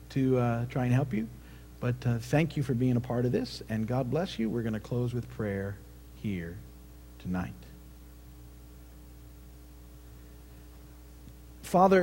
to 0.10 0.38
uh, 0.38 0.66
try 0.66 0.86
and 0.86 0.94
help 0.94 1.14
you. 1.14 1.28
But 1.80 1.96
uh, 2.06 2.18
thank 2.20 2.56
you 2.56 2.64
for 2.64 2.74
being 2.74 2.96
a 2.96 3.02
part 3.02 3.26
of 3.26 3.34
this, 3.34 3.62
and 3.68 3.86
God 3.86 4.10
bless 4.10 4.40
you. 4.40 4.50
We're 4.50 4.62
going 4.62 4.74
to 4.74 4.80
close 4.80 5.14
with 5.14 5.30
prayer 5.32 5.76
here 6.16 6.56
tonight. 7.20 7.54
Father, 11.62 12.02